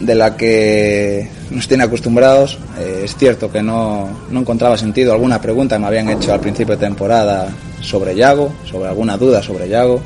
de 0.00 0.14
la 0.14 0.36
que 0.36 1.28
nos 1.50 1.68
tiene 1.68 1.84
acostumbrados. 1.84 2.58
Eh, 2.78 3.02
es 3.04 3.16
cierto 3.16 3.50
que 3.50 3.62
no, 3.62 4.08
no, 4.30 4.40
encontraba 4.40 4.76
sentido 4.76 5.12
alguna 5.12 5.40
pregunta 5.40 5.76
que 5.76 5.80
me 5.80 5.86
habían 5.86 6.08
hecho 6.08 6.32
al 6.32 6.40
principio 6.40 6.76
de 6.76 6.86
temporada 6.86 7.48
sobre 7.80 8.14
Yago, 8.14 8.52
sobre 8.64 8.88
alguna 8.88 9.16
duda 9.16 9.42
sobre 9.42 9.68
Yago. 9.68 10.00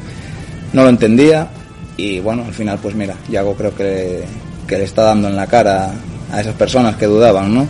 No 0.73 0.83
lo 0.83 0.91
entendía 0.91 1.49
y 1.97 2.21
bueno, 2.21 2.45
al 2.47 2.55
final 2.55 2.79
pues 2.81 2.95
mira, 2.95 3.15
Yago 3.29 3.55
creo 3.55 3.75
que, 3.75 4.23
que 4.67 4.79
le 4.79 4.85
está 4.85 5.03
dando 5.03 5.29
en 5.29 5.37
la 5.37 5.47
cara 5.47 5.93
a 6.31 6.41
esas 6.41 6.55
personas 6.55 6.97
que 6.97 7.07
dudaban, 7.07 7.55
¿no? 7.55 7.67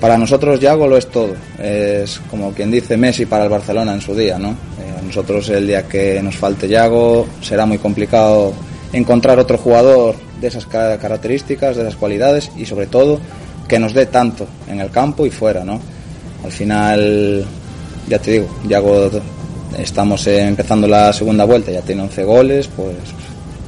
Para 0.00 0.16
nosotros 0.16 0.58
Yago 0.58 0.88
lo 0.88 0.96
es 0.96 1.08
todo, 1.08 1.34
es 1.58 2.20
como 2.30 2.52
quien 2.52 2.70
dice 2.70 2.96
Messi 2.96 3.26
para 3.26 3.44
el 3.44 3.50
Barcelona 3.50 3.92
en 3.92 4.00
su 4.00 4.14
día, 4.14 4.38
¿no? 4.38 4.50
Eh, 4.50 4.98
a 4.98 5.02
nosotros 5.02 5.48
el 5.50 5.66
día 5.66 5.86
que 5.86 6.22
nos 6.22 6.36
falte 6.36 6.66
Yago 6.68 7.26
será 7.42 7.66
muy 7.66 7.78
complicado 7.78 8.54
encontrar 8.92 9.38
otro 9.38 9.58
jugador 9.58 10.16
de 10.40 10.48
esas 10.48 10.66
características, 10.66 11.76
de 11.76 11.82
esas 11.82 11.96
cualidades 11.96 12.50
y 12.56 12.66
sobre 12.66 12.86
todo 12.86 13.20
que 13.68 13.78
nos 13.78 13.94
dé 13.94 14.06
tanto 14.06 14.46
en 14.68 14.80
el 14.80 14.90
campo 14.90 15.26
y 15.26 15.30
fuera, 15.30 15.64
¿no? 15.64 15.80
Al 16.44 16.50
final, 16.50 17.44
ya 18.08 18.18
te 18.18 18.32
digo, 18.32 18.48
Yago 18.66 19.10
estamos 19.78 20.26
empezando 20.26 20.88
la 20.88 21.12
segunda 21.12 21.44
vuelta, 21.44 21.70
ya 21.70 21.82
tiene 21.82 22.02
11 22.02 22.24
goles, 22.24 22.68
pues 22.74 22.96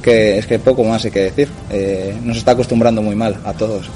que 0.01 0.37
es 0.37 0.45
que 0.45 0.59
poco 0.59 0.83
más 0.83 1.05
hay 1.05 1.11
que 1.11 1.21
decir. 1.21 1.49
Eh, 1.71 2.15
nos 2.23 2.37
está 2.37 2.51
acostumbrando 2.51 3.01
muy 3.01 3.15
mal 3.15 3.37
a 3.45 3.53
todos. 3.53 3.89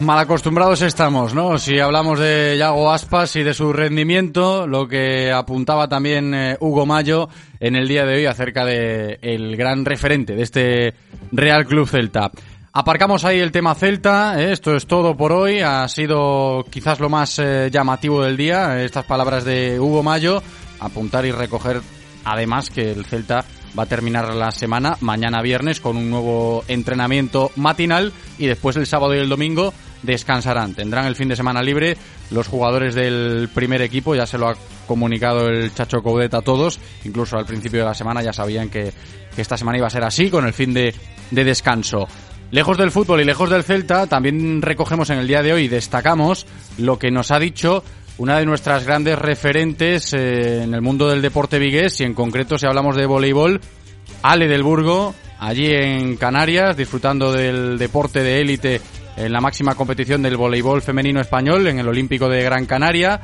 Mal 0.00 0.18
acostumbrados 0.18 0.82
estamos, 0.82 1.34
¿no? 1.34 1.56
Si 1.56 1.78
hablamos 1.78 2.18
de 2.18 2.56
Yago 2.58 2.90
Aspas 2.90 3.36
y 3.36 3.44
de 3.44 3.54
su 3.54 3.72
rendimiento, 3.72 4.66
lo 4.66 4.88
que 4.88 5.30
apuntaba 5.30 5.88
también 5.88 6.34
eh, 6.34 6.56
Hugo 6.60 6.84
Mayo 6.84 7.28
en 7.60 7.76
el 7.76 7.86
día 7.86 8.04
de 8.04 8.16
hoy 8.16 8.26
acerca 8.26 8.64
de 8.64 9.18
el 9.22 9.56
gran 9.56 9.84
referente 9.84 10.34
de 10.34 10.42
este 10.42 10.94
Real 11.30 11.64
Club 11.64 11.88
Celta. 11.88 12.30
Aparcamos 12.72 13.24
ahí 13.24 13.38
el 13.38 13.52
tema 13.52 13.76
Celta, 13.76 14.42
¿eh? 14.42 14.52
esto 14.52 14.74
es 14.74 14.86
todo 14.86 15.16
por 15.16 15.30
hoy, 15.30 15.60
ha 15.60 15.86
sido 15.86 16.66
quizás 16.68 16.98
lo 16.98 17.08
más 17.08 17.38
eh, 17.38 17.70
llamativo 17.70 18.22
del 18.24 18.36
día, 18.36 18.82
estas 18.82 19.04
palabras 19.04 19.44
de 19.44 19.78
Hugo 19.78 20.02
Mayo, 20.02 20.42
apuntar 20.80 21.24
y 21.24 21.30
recoger 21.30 21.80
además 22.24 22.68
que 22.68 22.90
el 22.90 23.04
Celta 23.04 23.44
va 23.78 23.84
a 23.84 23.86
terminar 23.86 24.34
la 24.34 24.52
semana 24.52 24.96
mañana 25.00 25.42
viernes 25.42 25.80
con 25.80 25.96
un 25.96 26.10
nuevo 26.10 26.64
entrenamiento 26.68 27.50
matinal 27.56 28.12
y 28.38 28.46
después 28.46 28.76
el 28.76 28.86
sábado 28.86 29.14
y 29.14 29.18
el 29.18 29.28
domingo 29.28 29.74
descansarán. 30.02 30.74
Tendrán 30.74 31.06
el 31.06 31.16
fin 31.16 31.28
de 31.28 31.36
semana 31.36 31.62
libre 31.62 31.96
los 32.30 32.48
jugadores 32.48 32.94
del 32.94 33.48
primer 33.54 33.82
equipo, 33.82 34.14
ya 34.14 34.26
se 34.26 34.38
lo 34.38 34.48
ha 34.48 34.54
comunicado 34.86 35.48
el 35.48 35.72
Chacho 35.74 36.02
Coudet 36.02 36.34
a 36.34 36.42
todos, 36.42 36.78
incluso 37.04 37.36
al 37.36 37.46
principio 37.46 37.80
de 37.80 37.86
la 37.86 37.94
semana 37.94 38.22
ya 38.22 38.32
sabían 38.32 38.68
que, 38.68 38.92
esta 39.36 39.56
semana 39.56 39.78
iba 39.78 39.88
a 39.88 39.90
ser 39.90 40.04
así, 40.04 40.30
con 40.30 40.46
el 40.46 40.52
fin 40.52 40.72
de, 40.72 40.94
de 41.32 41.44
descanso. 41.44 42.06
Lejos 42.52 42.78
del 42.78 42.92
fútbol 42.92 43.20
y 43.20 43.24
lejos 43.24 43.50
del 43.50 43.64
Celta, 43.64 44.06
también 44.06 44.62
recogemos 44.62 45.10
en 45.10 45.18
el 45.18 45.26
día 45.26 45.42
de 45.42 45.52
hoy 45.52 45.66
destacamos 45.66 46.46
lo 46.78 47.00
que 47.00 47.10
nos 47.10 47.32
ha 47.32 47.40
dicho 47.40 47.82
una 48.18 48.38
de 48.38 48.46
nuestras 48.46 48.84
grandes 48.84 49.18
referentes 49.18 50.12
eh, 50.12 50.62
en 50.62 50.74
el 50.74 50.82
mundo 50.82 51.08
del 51.08 51.22
deporte 51.22 51.58
vigués 51.58 52.00
y 52.00 52.04
en 52.04 52.14
concreto 52.14 52.58
si 52.58 52.66
hablamos 52.66 52.96
de 52.96 53.06
voleibol, 53.06 53.60
Ale 54.22 54.46
del 54.46 54.62
Burgo, 54.62 55.14
allí 55.38 55.66
en 55.70 56.16
Canarias, 56.16 56.76
disfrutando 56.76 57.32
del 57.32 57.76
deporte 57.78 58.22
de 58.22 58.40
élite 58.40 58.80
en 59.16 59.32
la 59.32 59.40
máxima 59.40 59.74
competición 59.74 60.22
del 60.22 60.36
voleibol 60.36 60.82
femenino 60.82 61.20
español, 61.20 61.66
en 61.66 61.78
el 61.78 61.88
Olímpico 61.88 62.28
de 62.28 62.42
Gran 62.42 62.66
Canaria, 62.66 63.20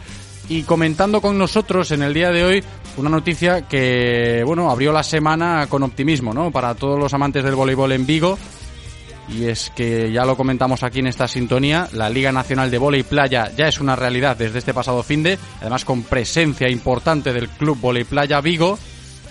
y 0.49 0.63
comentando 0.63 1.21
con 1.21 1.39
nosotros 1.39 1.91
en 1.93 2.03
el 2.03 2.13
día 2.13 2.31
de 2.31 2.45
hoy 2.45 2.65
una 2.97 3.09
noticia 3.09 3.63
que, 3.63 4.43
bueno, 4.45 4.71
abrió 4.71 4.93
la 4.93 5.03
semana 5.03 5.67
con 5.69 5.83
optimismo, 5.85 6.35
¿no? 6.35 6.51
Para 6.51 6.75
todos 6.75 6.99
los 6.99 7.15
amantes 7.15 7.45
del 7.45 7.55
voleibol 7.55 7.93
en 7.93 8.05
Vigo, 8.05 8.37
y 9.33 9.49
es 9.49 9.71
que 9.71 10.11
ya 10.13 10.25
lo 10.25 10.37
comentamos 10.37 10.83
aquí 10.83 11.01
en 11.01 11.07
esta 11.07 11.29
sintonía, 11.29 11.89
la 11.93 12.11
Liga 12.11 12.33
Nacional 12.33 12.71
de 12.71 12.79
Voley 12.79 13.03
Playa 13.03 13.51
ya 13.57 13.69
es 13.69 13.81
una 13.81 13.97
realidad 13.97 14.37
desde 14.37 14.59
este 14.59 14.75
pasado 14.75 15.03
fin 15.03 15.23
de, 15.23 15.39
además 15.61 15.85
con 15.85 16.03
presencia 16.03 16.69
importante 16.69 17.33
del 17.33 17.49
Club 17.49 17.79
Voley 17.81 18.05
Playa 18.05 18.41
Vigo 18.41 18.79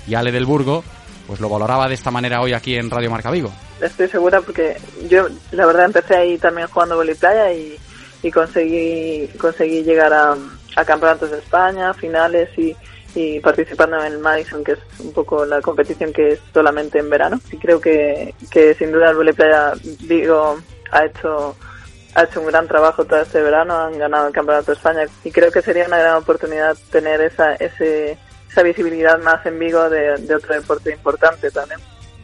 y 0.08 0.16
Ale 0.16 0.32
del 0.32 0.46
Burgo, 0.46 0.84
pues 1.28 1.40
lo 1.40 1.50
valoraba 1.50 1.88
de 1.88 1.96
esta 1.96 2.12
manera 2.12 2.42
hoy 2.42 2.54
aquí 2.54 2.76
en 2.76 2.90
Radio 2.90 3.12
Marca 3.12 3.32
Vigo. 3.32 3.52
Estoy 3.82 4.08
segura 4.08 4.42
porque 4.42 4.78
yo 5.10 5.28
la 5.52 5.66
verdad 5.66 5.86
empecé 5.86 6.16
ahí 6.16 6.38
también 6.38 6.68
jugando 6.68 6.96
Voley 6.96 7.16
Playa 7.16 7.52
y, 7.54 7.78
y 8.24 8.32
conseguí 8.32 9.28
conseguí 9.38 9.84
llegar 9.84 10.14
a 10.14 10.86
campeonatos 10.86 11.32
de 11.32 11.40
España, 11.40 11.94
finales 11.94 12.50
y 12.58 12.76
y 13.16 13.40
participando 13.40 13.98
en 14.00 14.14
el 14.14 14.20
Madison, 14.20 14.64
que 14.64 14.74
es 14.74 14.80
un 15.00 15.12
poco 15.14 15.46
la 15.46 15.62
competición 15.62 16.14
que 16.14 16.34
es 16.34 16.40
solamente 16.54 17.00
en 17.00 17.10
verano. 17.10 17.40
Y 17.52 17.58
creo 17.58 17.80
que, 17.80 18.34
que 18.52 18.74
sin 18.76 18.92
duda 18.92 19.10
el 19.10 19.16
Volley 19.16 19.34
Playa 19.34 19.74
Vigo 20.02 20.60
ha 20.92 21.06
hecho 21.06 21.56
ha 22.16 22.24
hecho 22.24 22.42
un 22.42 22.48
gran 22.48 22.68
trabajo 22.68 23.06
todo 23.06 23.22
este 23.22 23.42
verano, 23.42 23.78
han 23.78 23.98
ganado 23.98 24.28
el 24.28 24.34
Campeonato 24.34 24.72
de 24.72 24.78
España 24.78 25.06
y 25.24 25.32
creo 25.32 25.52
que 25.52 25.62
sería 25.62 25.86
una 25.86 26.00
gran 26.00 26.16
oportunidad 26.16 26.76
tener 26.92 27.22
esa, 27.22 27.54
ese, 27.54 28.18
esa 28.50 28.64
visibilidad 28.64 29.20
más 29.20 29.46
en 29.46 29.60
Vigo 29.60 29.90
de, 29.90 30.18
de 30.18 30.36
otro 30.36 30.56
deporte 30.56 30.92
importante 30.92 31.52
también. 31.52 31.80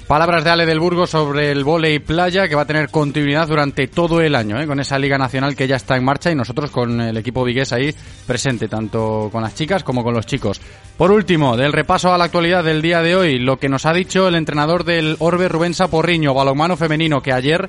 Palabras 0.07 0.43
de 0.43 0.51
Ale 0.51 0.67
del 0.67 0.79
Burgo 0.79 1.07
sobre 1.07 1.49
el 1.49 1.63
volei 1.63 1.97
playa 1.97 2.47
que 2.47 2.53
va 2.53 2.61
a 2.61 2.67
tener 2.67 2.89
continuidad 2.91 3.47
durante 3.47 3.87
todo 3.87 4.21
el 4.21 4.35
año, 4.35 4.61
¿eh? 4.61 4.67
con 4.67 4.79
esa 4.79 4.99
Liga 4.99 5.17
Nacional 5.17 5.55
que 5.55 5.67
ya 5.67 5.77
está 5.77 5.97
en 5.97 6.05
marcha 6.05 6.29
y 6.29 6.35
nosotros 6.35 6.69
con 6.69 7.01
el 7.01 7.17
equipo 7.17 7.43
vigués 7.43 7.73
ahí 7.73 7.91
presente, 8.27 8.67
tanto 8.67 9.29
con 9.31 9.41
las 9.41 9.55
chicas 9.55 9.83
como 9.83 10.03
con 10.03 10.13
los 10.13 10.27
chicos. 10.27 10.61
Por 10.95 11.11
último, 11.11 11.57
del 11.57 11.73
repaso 11.73 12.13
a 12.13 12.19
la 12.19 12.25
actualidad 12.25 12.63
del 12.63 12.83
día 12.83 13.01
de 13.01 13.15
hoy, 13.15 13.39
lo 13.39 13.57
que 13.57 13.67
nos 13.67 13.87
ha 13.87 13.93
dicho 13.93 14.27
el 14.27 14.35
entrenador 14.35 14.83
del 14.83 15.15
Orbe 15.17 15.49
Rubén 15.49 15.73
Saporriño, 15.73 16.35
balonmano 16.35 16.77
femenino, 16.77 17.23
que 17.23 17.33
ayer 17.33 17.67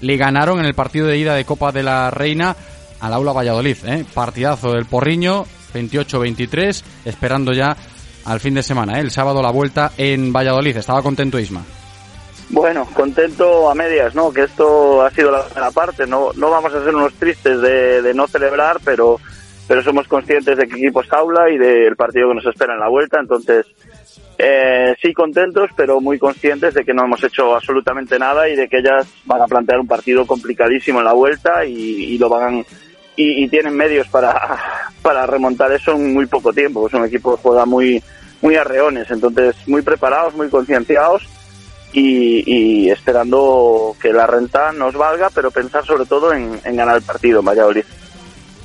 le 0.00 0.16
ganaron 0.16 0.60
en 0.60 0.66
el 0.66 0.74
partido 0.74 1.08
de 1.08 1.18
ida 1.18 1.34
de 1.34 1.44
Copa 1.44 1.72
de 1.72 1.82
la 1.82 2.08
Reina 2.12 2.54
al 3.00 3.12
Aula 3.14 3.32
Valladolid. 3.32 3.78
¿eh? 3.84 4.04
Partidazo 4.14 4.70
del 4.70 4.86
Porriño, 4.86 5.44
28-23, 5.74 6.84
esperando 7.04 7.52
ya 7.52 7.76
al 8.24 8.40
fin 8.40 8.54
de 8.54 8.62
semana, 8.62 8.98
¿eh? 8.98 9.00
el 9.00 9.10
sábado 9.10 9.42
la 9.42 9.50
vuelta 9.50 9.92
en 9.96 10.32
Valladolid. 10.32 10.76
¿Estaba 10.76 11.02
contento 11.02 11.38
Isma? 11.38 11.64
Bueno, 12.50 12.86
contento 12.94 13.70
a 13.70 13.74
medias, 13.74 14.14
¿no? 14.14 14.32
Que 14.32 14.42
esto 14.42 15.02
ha 15.02 15.10
sido 15.10 15.30
la 15.30 15.44
primera 15.44 15.70
parte. 15.70 16.06
No, 16.06 16.32
no 16.36 16.50
vamos 16.50 16.72
a 16.74 16.84
ser 16.84 16.94
unos 16.94 17.14
tristes 17.14 17.60
de, 17.60 18.12
no 18.14 18.26
celebrar, 18.26 18.78
pero, 18.84 19.18
pero 19.66 19.82
somos 19.82 20.06
conscientes 20.06 20.56
de 20.56 20.66
que 20.66 20.76
equipo 20.76 21.02
es 21.02 21.12
aula 21.12 21.50
y 21.50 21.58
del 21.58 21.96
partido 21.96 22.28
que 22.28 22.34
nos 22.36 22.46
espera 22.46 22.74
en 22.74 22.80
la 22.80 22.88
vuelta. 22.88 23.18
Entonces, 23.18 23.66
eh, 24.36 24.94
sí 25.00 25.12
contentos, 25.12 25.70
pero 25.76 26.00
muy 26.00 26.18
conscientes 26.18 26.74
de 26.74 26.84
que 26.84 26.92
no 26.92 27.04
hemos 27.04 27.22
hecho 27.22 27.54
absolutamente 27.54 28.18
nada 28.18 28.48
y 28.48 28.56
de 28.56 28.68
que 28.68 28.78
ellas 28.78 29.06
van 29.24 29.42
a 29.42 29.46
plantear 29.46 29.80
un 29.80 29.86
partido 29.86 30.26
complicadísimo 30.26 30.98
en 30.98 31.04
la 31.04 31.12
vuelta 31.12 31.64
y, 31.64 32.18
lo 32.18 32.28
van 32.28 32.64
y, 33.16 33.48
tienen 33.48 33.76
medios 33.76 34.08
para, 34.08 34.58
para 35.02 35.26
remontar 35.26 35.72
eso 35.72 35.92
en 35.92 36.14
muy 36.14 36.26
poco 36.26 36.52
tiempo. 36.52 36.86
Es 36.86 36.94
un 36.94 37.04
equipo 37.04 37.36
que 37.36 37.42
juega 37.42 37.64
muy, 37.64 38.02
muy 38.42 38.56
arreones, 38.56 39.10
entonces 39.10 39.56
muy 39.66 39.82
preparados, 39.82 40.34
muy 40.34 40.48
concienciados 40.48 41.22
y, 41.94 42.90
esperando 42.90 43.96
que 44.00 44.12
la 44.12 44.26
renta 44.26 44.72
nos 44.72 44.94
valga, 44.94 45.30
pero 45.30 45.50
pensar 45.50 45.84
sobre 45.84 46.06
todo 46.06 46.32
en, 46.32 46.60
ganar 46.76 46.96
el 46.96 47.02
partido 47.02 47.40
en 47.40 47.46
Valladolid. 47.46 47.84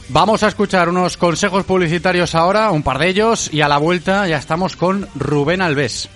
Vamos 0.10 0.42
a 0.42 0.48
escuchar 0.48 0.90
unos 0.90 1.18
consejos 1.18 1.64
publicitarios 1.66 2.34
ahora, 2.34 2.72
un 2.72 2.82
par 2.82 2.98
de 2.98 3.10
ellos, 3.10 3.54
y 3.54 3.62
a 3.62 3.68
la 3.68 3.78
vuelta 3.78 4.28
ya 4.28 4.38
estamos 4.38 4.76
con 4.76 5.08
Rubén 5.16 5.62
Alves. 5.62 6.10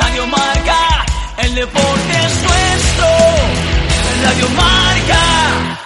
Radio 0.00 0.26
Marca, 0.26 1.06
el 1.38 1.54
deporte 1.54 2.12
es 2.26 2.42
nuestro. 2.42 3.06
Radio 4.24 4.48
Marca. 4.56 5.85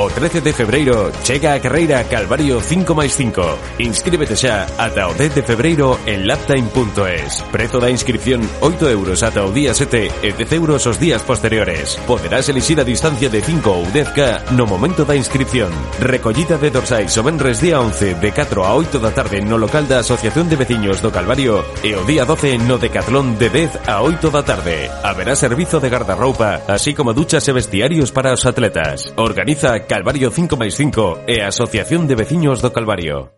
O 0.00 0.08
13 0.08 0.40
de 0.42 0.52
febreiro, 0.52 1.10
chega 1.24 1.54
a 1.54 1.58
carreira 1.58 2.04
Calvario 2.04 2.60
5 2.62 2.94
máis 2.94 3.18
5. 3.18 3.82
Inscríbete 3.82 4.38
xa 4.38 4.70
ata 4.78 5.10
o 5.10 5.12
10 5.18 5.34
de 5.34 5.42
febreiro 5.42 5.98
en 6.06 6.22
laptime.es. 6.22 7.42
Prezo 7.50 7.82
da 7.82 7.90
inscripción 7.90 8.46
8 8.62 8.94
euros 8.94 9.26
ata 9.26 9.42
o 9.42 9.50
día 9.50 9.74
7 9.74 10.22
e 10.22 10.30
10 10.30 10.54
euros 10.54 10.86
os 10.86 11.02
días 11.02 11.26
posteriores. 11.26 11.98
Poderás 12.06 12.46
elixir 12.46 12.78
a 12.78 12.86
distancia 12.86 13.26
de 13.26 13.42
5 13.42 13.66
ou 13.66 13.82
10k 13.90 14.54
no 14.54 14.70
momento 14.70 15.02
da 15.02 15.18
inscripción. 15.18 15.74
Recollida 15.98 16.62
de 16.62 16.70
dorsais 16.70 17.10
o 17.18 17.26
venres 17.26 17.58
día 17.58 17.82
11 17.82 18.22
de 18.22 18.30
4 18.30 18.70
a 18.70 18.78
8 18.78 19.02
da 19.02 19.10
tarde 19.10 19.42
no 19.42 19.58
local 19.58 19.90
da 19.90 20.06
Asociación 20.06 20.46
de 20.46 20.62
Veciños 20.62 21.02
do 21.02 21.10
Calvario 21.10 21.66
e 21.82 21.98
o 21.98 22.06
día 22.06 22.22
12 22.22 22.70
no 22.70 22.78
Decatlón 22.78 23.34
de 23.34 23.50
10 23.50 23.90
a 23.90 23.98
8 24.06 24.30
da 24.30 24.46
tarde. 24.46 24.94
Haberá 25.02 25.34
servizo 25.34 25.82
de 25.82 25.90
guardarroupa, 25.90 26.62
así 26.70 26.94
como 26.94 27.10
duchas 27.18 27.42
e 27.50 27.50
vestiarios 27.50 28.14
para 28.14 28.30
os 28.30 28.46
atletas. 28.46 29.10
Organiza 29.18 29.87
Calvario 29.88 30.30
5 30.30 30.60
máis 30.60 30.76
5 30.76 31.24
e 31.24 31.40
Asociación 31.40 32.04
de 32.04 32.14
Veciños 32.14 32.60
do 32.60 32.68
Calvario. 32.76 33.32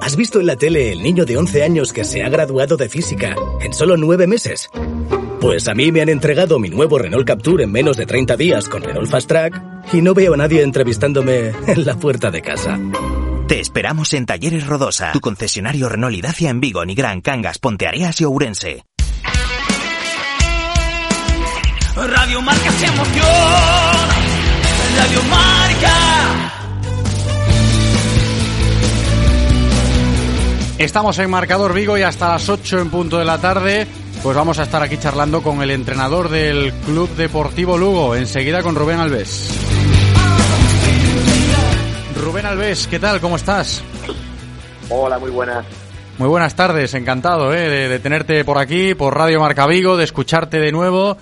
¿Has 0.00 0.14
visto 0.14 0.38
en 0.38 0.46
la 0.46 0.54
tele 0.54 0.92
el 0.92 1.02
niño 1.02 1.26
de 1.26 1.36
11 1.36 1.64
años 1.64 1.92
que 1.92 2.04
se 2.04 2.22
ha 2.22 2.28
graduado 2.28 2.76
de 2.76 2.88
física 2.88 3.34
en 3.60 3.74
solo 3.74 3.96
9 3.96 4.28
meses? 4.28 4.70
Pues 5.40 5.66
a 5.66 5.74
mí 5.74 5.90
me 5.90 6.02
han 6.02 6.08
entregado 6.08 6.60
mi 6.60 6.70
nuevo 6.70 6.98
Renault 6.98 7.26
Capture 7.26 7.64
en 7.64 7.72
menos 7.72 7.96
de 7.96 8.06
30 8.06 8.36
días 8.36 8.68
con 8.68 8.80
Renault 8.80 9.10
Fast 9.10 9.26
Track 9.26 9.60
y 9.92 10.02
no 10.02 10.14
veo 10.14 10.34
a 10.34 10.36
nadie 10.36 10.62
entrevistándome 10.62 11.50
en 11.66 11.84
la 11.84 11.96
puerta 11.98 12.30
de 12.30 12.42
casa. 12.42 12.78
Te 13.48 13.58
esperamos 13.58 14.14
en 14.14 14.24
Talleres 14.24 14.68
Rodosa, 14.68 15.10
tu 15.10 15.20
concesionario 15.20 15.88
Renault 15.88 16.14
y 16.14 16.20
Dacia 16.20 16.50
en 16.50 16.60
Vigo, 16.60 16.84
Nigrán, 16.84 17.20
Cangas, 17.22 17.58
Ponteareas 17.58 18.20
y 18.20 18.24
Ourense. 18.24 18.84
Radio 21.96 22.40
Marca 22.40 22.70
se 22.70 22.86
emoción. 22.86 23.95
Radio 24.96 25.22
Marca. 25.24 26.52
Estamos 30.78 31.18
en 31.18 31.30
Marcador 31.30 31.74
Vigo 31.74 31.98
y 31.98 32.02
hasta 32.02 32.28
las 32.28 32.48
8 32.48 32.80
en 32.80 32.90
punto 32.90 33.18
de 33.18 33.24
la 33.24 33.38
tarde, 33.38 33.86
pues 34.22 34.36
vamos 34.36 34.58
a 34.58 34.62
estar 34.62 34.82
aquí 34.82 34.96
charlando 34.98 35.42
con 35.42 35.62
el 35.62 35.70
entrenador 35.70 36.28
del 36.30 36.72
Club 36.84 37.10
Deportivo 37.16 37.76
Lugo, 37.76 38.14
enseguida 38.14 38.62
con 38.62 38.74
Rubén 38.74 38.98
Alves. 38.98 39.50
Rubén 42.22 42.46
Alves, 42.46 42.86
¿qué 42.86 42.98
tal? 42.98 43.20
¿Cómo 43.20 43.36
estás? 43.36 43.82
Hola, 44.88 45.18
muy 45.18 45.30
buenas. 45.30 45.64
Muy 46.18 46.28
buenas 46.28 46.54
tardes, 46.54 46.94
encantado 46.94 47.52
¿eh? 47.52 47.68
de, 47.68 47.88
de 47.88 47.98
tenerte 47.98 48.44
por 48.44 48.58
aquí, 48.58 48.94
por 48.94 49.14
Radio 49.14 49.40
Marca 49.40 49.66
Vigo, 49.66 49.98
de 49.98 50.04
escucharte 50.04 50.58
de 50.58 50.72
nuevo 50.72 51.18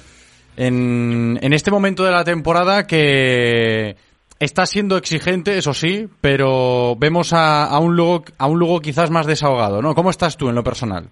en, 0.56 1.38
en 1.42 1.52
este 1.52 1.70
momento 1.70 2.04
de 2.04 2.12
la 2.12 2.25
temporada 2.25 2.87
que 2.87 3.96
está 4.38 4.66
siendo 4.66 4.96
exigente, 4.96 5.56
eso 5.56 5.73
sí, 5.73 6.08
pero 6.20 6.96
vemos 6.96 7.32
a, 7.32 7.66
a, 7.66 7.78
un 7.78 7.96
Lugo, 7.96 8.25
a 8.38 8.46
un 8.46 8.58
Lugo 8.58 8.80
quizás 8.80 9.11
más 9.11 9.26
desahogado, 9.26 9.82
¿no? 9.82 9.94
¿Cómo 9.94 10.11
estás 10.11 10.37
tú 10.37 10.49
en 10.49 10.54
lo 10.54 10.62
personal? 10.62 11.08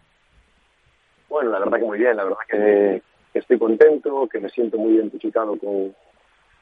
Bueno, 1.28 1.50
la 1.50 1.58
verdad 1.61 1.78
que 1.78 1.84
muy 1.84 1.99
bien, 1.99 2.16
la 2.16 2.25
verdad 2.25 2.38
que, 2.49 3.02
estoy 3.34 3.58
contento, 3.58 4.28
que 4.30 4.40
me 4.40 4.50
siento 4.50 4.76
muy 4.76 4.94
identificado 4.94 5.56
con, 5.56 5.94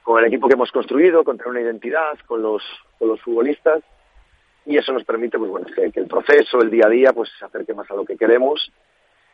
con 0.02 0.20
el 0.20 0.26
equipo 0.26 0.46
que 0.46 0.54
hemos 0.54 0.70
construido, 0.70 1.24
con 1.24 1.36
tener 1.36 1.50
una 1.50 1.60
identidad, 1.60 2.18
con 2.26 2.42
los, 2.42 2.62
con 2.98 3.08
los 3.08 3.20
futbolistas 3.20 3.82
y 4.66 4.76
eso 4.76 4.92
nos 4.92 5.04
permite 5.04 5.38
pues 5.38 5.50
bueno 5.50 5.66
que, 5.74 5.90
que, 5.90 6.00
el 6.00 6.06
proceso, 6.06 6.60
el 6.60 6.70
día 6.70 6.86
a 6.86 6.90
día, 6.90 7.12
pues 7.12 7.30
se 7.36 7.44
acerque 7.44 7.74
más 7.74 7.90
a 7.90 7.94
lo 7.94 8.04
que 8.04 8.16
queremos 8.16 8.70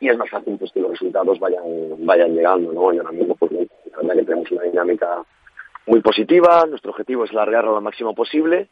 y 0.00 0.08
es 0.08 0.18
más 0.18 0.28
fácil 0.30 0.56
pues 0.58 0.72
que 0.72 0.80
los 0.80 0.90
resultados 0.92 1.38
vayan 1.38 1.64
vayan 2.00 2.34
llegando, 2.34 2.72
¿no? 2.72 2.92
Y 2.92 2.98
ahora 2.98 3.12
mismo 3.12 3.34
pues 3.36 3.52
que 3.52 4.24
tenemos 4.24 4.50
una 4.50 4.62
dinámica 4.62 5.22
muy 5.86 6.00
positiva, 6.00 6.64
nuestro 6.68 6.90
objetivo 6.90 7.24
es 7.24 7.32
largarlo 7.32 7.72
lo 7.72 7.80
máximo 7.80 8.14
posible 8.14 8.68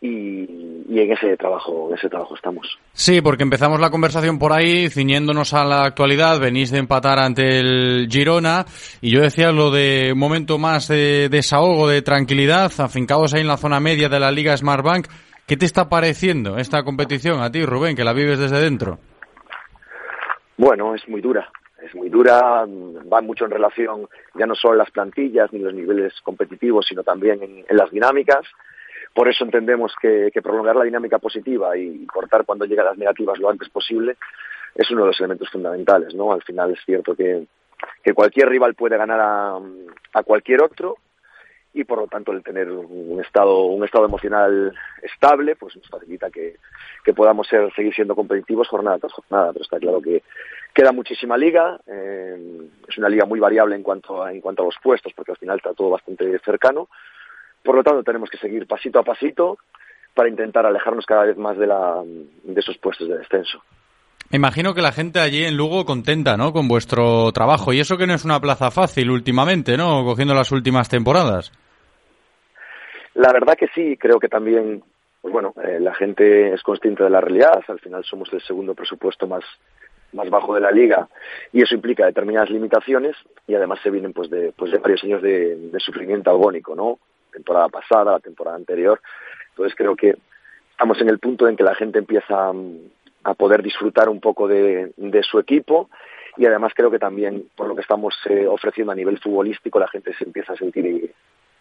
y, 0.00 1.00
en 1.00 1.12
ese 1.12 1.36
trabajo, 1.36 1.88
en 1.88 1.96
ese 1.96 2.08
trabajo 2.08 2.34
estamos. 2.34 2.78
Sí, 2.92 3.20
porque 3.20 3.42
empezamos 3.42 3.80
la 3.80 3.90
conversación 3.90 4.38
por 4.38 4.52
ahí, 4.52 4.88
ciñéndonos 4.90 5.54
a 5.54 5.64
la 5.64 5.84
actualidad, 5.84 6.38
venís 6.38 6.70
de 6.70 6.78
empatar 6.78 7.18
ante 7.18 7.58
el 7.58 8.08
Girona, 8.10 8.64
y 9.00 9.10
yo 9.10 9.20
decía 9.20 9.50
lo 9.50 9.70
de 9.70 10.10
un 10.12 10.18
momento 10.18 10.58
más 10.58 10.88
de 10.88 11.28
desahogo, 11.28 11.88
de 11.88 12.02
tranquilidad, 12.02 12.72
afincados 12.78 13.34
ahí 13.34 13.40
en 13.40 13.48
la 13.48 13.56
zona 13.56 13.80
media 13.80 14.08
de 14.08 14.20
la 14.20 14.30
Liga 14.30 14.56
Smartbank. 14.56 15.08
¿Qué 15.46 15.56
te 15.56 15.66
está 15.66 15.88
pareciendo 15.88 16.58
esta 16.58 16.82
competición 16.82 17.40
a 17.40 17.50
ti, 17.50 17.64
Rubén, 17.64 17.96
que 17.96 18.04
la 18.04 18.12
vives 18.12 18.38
desde 18.38 18.60
dentro? 18.60 18.98
Bueno, 20.58 20.96
es 20.96 21.08
muy 21.08 21.20
dura, 21.20 21.48
es 21.80 21.94
muy 21.94 22.08
dura, 22.08 22.66
va 22.66 23.20
mucho 23.20 23.44
en 23.44 23.52
relación 23.52 24.08
ya 24.34 24.44
no 24.44 24.56
solo 24.56 24.74
en 24.74 24.78
las 24.78 24.90
plantillas 24.90 25.52
ni 25.52 25.60
los 25.60 25.72
niveles 25.72 26.12
competitivos, 26.22 26.84
sino 26.84 27.04
también 27.04 27.40
en, 27.44 27.64
en 27.68 27.76
las 27.76 27.92
dinámicas. 27.92 28.44
Por 29.14 29.28
eso 29.28 29.44
entendemos 29.44 29.94
que, 30.02 30.30
que, 30.34 30.42
prolongar 30.42 30.74
la 30.74 30.84
dinámica 30.84 31.20
positiva 31.20 31.76
y 31.76 32.04
cortar 32.06 32.44
cuando 32.44 32.64
llegan 32.64 32.86
las 32.86 32.98
negativas 32.98 33.38
lo 33.38 33.48
antes 33.48 33.68
posible 33.68 34.16
es 34.74 34.90
uno 34.90 35.02
de 35.02 35.06
los 35.06 35.20
elementos 35.20 35.48
fundamentales. 35.48 36.12
¿no? 36.14 36.32
Al 36.32 36.42
final 36.42 36.72
es 36.72 36.80
cierto 36.84 37.14
que, 37.14 37.46
que 38.02 38.12
cualquier 38.12 38.48
rival 38.48 38.74
puede 38.74 38.96
ganar 38.96 39.20
a, 39.20 39.60
a 40.14 40.22
cualquier 40.24 40.60
otro 40.62 40.96
y 41.74 41.84
por 41.84 41.98
lo 41.98 42.06
tanto 42.06 42.32
el 42.32 42.42
tener 42.42 42.70
un 42.70 43.20
estado 43.20 43.62
un 43.66 43.84
estado 43.84 44.06
emocional 44.06 44.74
estable 45.02 45.56
pues 45.56 45.76
nos 45.76 45.88
facilita 45.88 46.30
que, 46.30 46.56
que 47.04 47.14
podamos 47.14 47.46
ser 47.46 47.72
seguir 47.74 47.94
siendo 47.94 48.16
competitivos 48.16 48.68
jornada 48.68 48.98
tras 48.98 49.12
jornada. 49.12 49.52
Pero 49.52 49.62
está 49.62 49.78
claro 49.78 50.00
que 50.00 50.22
queda 50.74 50.92
muchísima 50.92 51.36
liga 51.36 51.78
eh, 51.86 52.68
es 52.88 52.98
una 52.98 53.08
liga 53.08 53.26
muy 53.26 53.40
variable 53.40 53.76
en 53.76 53.82
cuanto 53.82 54.22
a, 54.22 54.32
en 54.32 54.40
cuanto 54.40 54.62
a 54.62 54.66
los 54.66 54.76
puestos 54.82 55.12
porque 55.12 55.32
al 55.32 55.38
final 55.38 55.58
está 55.58 55.74
todo 55.74 55.90
bastante 55.90 56.38
cercano. 56.40 56.88
Por 57.62 57.74
lo 57.74 57.82
tanto 57.82 58.02
tenemos 58.02 58.30
que 58.30 58.38
seguir 58.38 58.66
pasito 58.66 58.98
a 58.98 59.04
pasito 59.04 59.58
para 60.14 60.28
intentar 60.28 60.66
alejarnos 60.66 61.06
cada 61.06 61.24
vez 61.24 61.36
más 61.36 61.58
de 61.58 61.66
la 61.66 62.02
de 62.04 62.60
esos 62.60 62.78
puestos 62.78 63.08
de 63.08 63.18
descenso 63.18 63.62
me 64.30 64.36
imagino 64.36 64.74
que 64.74 64.82
la 64.82 64.92
gente 64.92 65.20
allí 65.20 65.44
en 65.44 65.56
Lugo 65.56 65.84
contenta, 65.86 66.36
¿no? 66.36 66.52
Con 66.52 66.68
vuestro 66.68 67.32
trabajo. 67.32 67.72
Y 67.72 67.80
eso 67.80 67.96
que 67.96 68.06
no 68.06 68.14
es 68.14 68.24
una 68.24 68.40
plaza 68.40 68.70
fácil 68.70 69.10
últimamente, 69.10 69.76
¿no? 69.76 70.04
Cogiendo 70.04 70.34
las 70.34 70.52
últimas 70.52 70.88
temporadas. 70.88 71.50
La 73.14 73.32
verdad 73.32 73.54
que 73.58 73.68
sí, 73.74 73.96
creo 73.96 74.20
que 74.20 74.28
también, 74.28 74.82
pues 75.22 75.32
bueno, 75.32 75.54
eh, 75.64 75.80
la 75.80 75.94
gente 75.94 76.52
es 76.52 76.62
consciente 76.62 77.04
de 77.04 77.10
la 77.10 77.22
realidad. 77.22 77.62
Al 77.68 77.80
final 77.80 78.04
somos 78.04 78.32
el 78.32 78.42
segundo 78.42 78.74
presupuesto 78.74 79.26
más 79.26 79.44
más 80.12 80.30
bajo 80.30 80.54
de 80.54 80.62
la 80.62 80.70
liga 80.70 81.06
y 81.52 81.62
eso 81.62 81.74
implica 81.74 82.06
determinadas 82.06 82.48
limitaciones 82.48 83.14
y 83.46 83.54
además 83.54 83.78
se 83.82 83.90
vienen 83.90 84.14
pues 84.14 84.30
de 84.30 84.52
pues 84.56 84.72
de 84.72 84.78
varios 84.78 85.04
años 85.04 85.20
de, 85.20 85.54
de 85.54 85.80
sufrimiento 85.80 86.30
agónico, 86.30 86.74
¿no? 86.74 86.98
Temporada 87.30 87.68
pasada, 87.68 88.18
temporada 88.18 88.56
anterior. 88.56 89.00
Entonces 89.50 89.74
creo 89.76 89.94
que 89.96 90.16
estamos 90.70 91.00
en 91.00 91.08
el 91.08 91.18
punto 91.18 91.48
en 91.48 91.56
que 91.56 91.64
la 91.64 91.74
gente 91.74 91.98
empieza 91.98 92.52
a 93.28 93.34
poder 93.34 93.62
disfrutar 93.62 94.08
un 94.08 94.20
poco 94.20 94.48
de, 94.48 94.92
de 94.96 95.22
su 95.22 95.38
equipo 95.38 95.90
y 96.36 96.46
además 96.46 96.72
creo 96.74 96.90
que 96.90 96.98
también 96.98 97.48
por 97.54 97.68
lo 97.68 97.74
que 97.74 97.82
estamos 97.82 98.14
eh, 98.28 98.46
ofreciendo 98.46 98.92
a 98.92 98.96
nivel 98.96 99.18
futbolístico 99.18 99.78
la 99.78 99.88
gente 99.88 100.14
se 100.14 100.24
empieza 100.24 100.52
a 100.52 100.56
sentir 100.56 101.12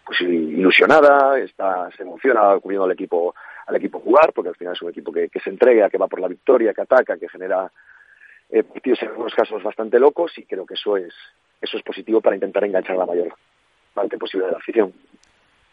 pues 0.05 0.21
ilusionada, 0.21 1.37
está, 1.39 1.89
se 1.91 2.03
emociona 2.03 2.51
acudiendo 2.51 2.85
al 2.85 2.91
equipo 2.91 3.35
al 3.65 3.75
equipo 3.75 3.99
jugar, 3.99 4.31
porque 4.33 4.49
al 4.49 4.55
final 4.55 4.73
es 4.73 4.81
un 4.81 4.89
equipo 4.89 5.11
que, 5.11 5.27
que 5.27 5.41
se 5.41 5.49
entrega, 5.49 5.89
que 5.89 5.97
va 5.97 6.07
por 6.07 6.21
la 6.21 6.29
victoria, 6.29 6.73
que 6.73 6.81
ataca, 6.81 7.17
que 7.17 7.27
genera 7.27 7.69
eh, 8.49 8.63
partidos 8.63 9.01
en 9.01 9.09
algunos 9.09 9.35
casos 9.35 9.61
bastante 9.61 9.99
locos 9.99 10.31
y 10.37 10.43
creo 10.45 10.65
que 10.65 10.75
eso 10.75 10.95
es 10.95 11.13
eso 11.59 11.75
es 11.75 11.83
positivo 11.83 12.21
para 12.21 12.35
intentar 12.35 12.63
enganchar 12.63 12.95
la 12.95 13.05
mayor 13.05 13.33
parte 13.93 14.17
posible 14.17 14.45
de 14.45 14.51
la 14.53 14.57
afición. 14.59 14.93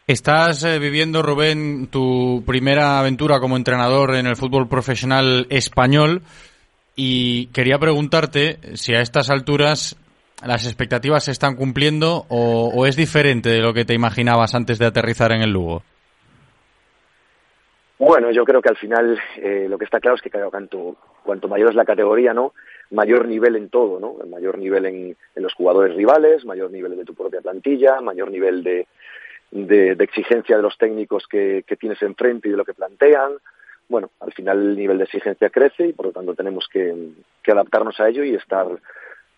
Estás 0.07 0.63
eh, 0.63 0.77
viviendo, 0.77 1.23
Rubén, 1.23 1.87
tu 1.87 2.43
primera 2.45 2.99
aventura 2.99 3.39
como 3.39 3.57
entrenador 3.57 4.13
en 4.13 4.27
el 4.27 4.35
fútbol 4.35 4.67
profesional 4.69 5.47
español 5.49 6.21
y 6.95 7.47
quería 7.47 7.79
preguntarte 7.79 8.59
si 8.75 8.93
a 8.93 9.01
estas 9.01 9.31
alturas 9.31 9.97
las 10.45 10.67
expectativas 10.67 11.23
se 11.25 11.31
están 11.31 11.55
cumpliendo 11.55 12.25
o, 12.29 12.85
es 12.85 12.95
diferente 12.95 13.49
de 13.49 13.61
lo 13.61 13.73
que 13.73 13.83
te 13.83 13.95
imaginabas 13.95 14.53
antes 14.53 14.77
de 14.77 14.85
aterrizar 14.85 15.31
en 15.31 15.41
el 15.41 15.49
Lugo. 15.49 15.81
Bueno, 17.97 18.29
yo 18.29 18.43
creo 18.43 18.61
que 18.61 18.69
al 18.69 18.77
final 18.77 19.19
eh, 19.37 19.65
lo 19.67 19.79
que 19.79 19.85
está 19.85 19.99
claro 19.99 20.17
es 20.17 20.21
que 20.21 20.29
claro, 20.29 20.51
cuanto, 20.51 20.97
cuanto 21.23 21.47
mayor 21.47 21.69
es 21.69 21.75
la 21.75 21.85
categoría, 21.85 22.31
¿no? 22.31 22.53
mayor 22.91 23.27
nivel 23.27 23.55
en 23.55 23.69
todo, 23.69 23.99
¿no? 23.99 24.17
mayor 24.29 24.59
nivel 24.59 24.85
en, 24.85 25.17
en 25.35 25.43
los 25.43 25.55
jugadores 25.55 25.95
rivales, 25.95 26.45
mayor 26.45 26.69
nivel 26.69 26.95
de 26.95 27.05
tu 27.05 27.15
propia 27.15 27.41
plantilla, 27.41 27.99
mayor 28.01 28.29
nivel 28.29 28.61
de, 28.61 28.85
de, 29.63 29.91
exigencia 30.03 30.57
de 30.57 30.61
los 30.61 30.77
técnicos 30.77 31.25
que, 31.27 31.63
que 31.65 31.77
tienes 31.77 32.01
enfrente 32.01 32.47
y 32.47 32.51
de 32.51 32.57
lo 32.57 32.65
que 32.65 32.73
plantean. 32.73 33.33
Bueno, 33.87 34.09
al 34.19 34.33
final 34.33 34.59
el 34.59 34.75
nivel 34.75 34.97
de 34.97 35.05
exigencia 35.05 35.49
crece 35.49 35.87
y 35.87 35.93
por 35.93 36.07
lo 36.07 36.11
tanto 36.11 36.35
tenemos 36.35 36.67
que, 36.71 36.93
que 37.41 37.51
adaptarnos 37.51 37.99
a 37.99 38.09
ello 38.09 38.23
y 38.23 38.35
estar 38.35 38.67